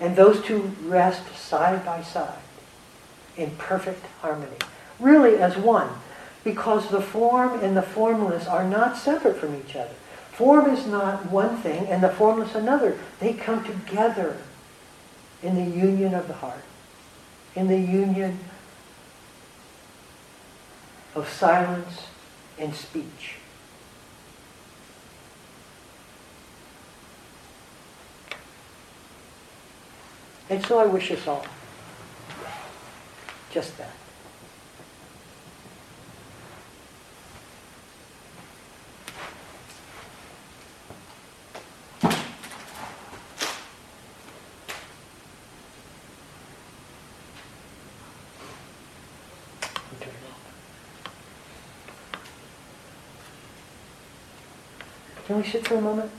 And 0.00 0.16
those 0.16 0.42
two 0.42 0.72
rest 0.82 1.22
side 1.36 1.84
by 1.86 2.02
side 2.02 2.38
in 3.36 3.52
perfect 3.52 4.04
harmony, 4.20 4.56
really 4.98 5.36
as 5.36 5.56
one 5.56 5.88
because 6.42 6.90
the 6.90 7.00
form 7.00 7.60
and 7.60 7.76
the 7.76 7.82
formless 7.82 8.46
are 8.46 8.68
not 8.68 8.96
separate 8.96 9.36
from 9.36 9.54
each 9.54 9.74
other. 9.74 9.94
Form 10.32 10.68
is 10.68 10.86
not 10.86 11.30
one 11.30 11.56
thing 11.56 11.86
and 11.86 12.02
the 12.02 12.08
formless 12.10 12.54
another. 12.54 12.98
They 13.20 13.32
come 13.32 13.64
together 13.64 14.36
in 15.42 15.54
the 15.54 15.78
union 15.78 16.12
of 16.14 16.26
the 16.26 16.34
heart, 16.34 16.64
in 17.54 17.68
the 17.68 17.78
union 17.78 18.40
of 21.14 21.28
silence 21.28 22.08
and 22.58 22.74
speech. 22.74 23.36
And 30.50 30.64
so 30.66 30.78
I 30.78 30.86
wish 30.86 31.10
us 31.10 31.26
all 31.26 31.44
just 33.50 33.76
that. 33.78 34.03
Can 55.34 55.42
we 55.42 55.48
sit 55.48 55.66
for 55.66 55.74
a 55.74 55.80
moment? 55.80 56.12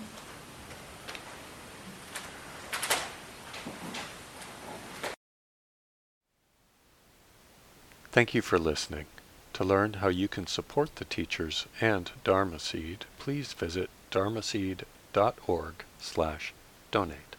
Thank 8.12 8.34
you 8.34 8.42
for 8.42 8.60
listening. 8.60 9.06
To 9.54 9.64
learn 9.64 9.94
how 9.94 10.10
you 10.10 10.28
can 10.28 10.48
support 10.48 10.98
the 10.98 11.06
teachers 11.06 11.66
and 11.80 12.12
Dharma 12.26 12.60
Seed, 12.60 13.06
please 13.18 13.54
visit 13.54 13.90
dharmaseed.org 14.12 15.74
slash 15.98 16.54
donate. 16.92 17.35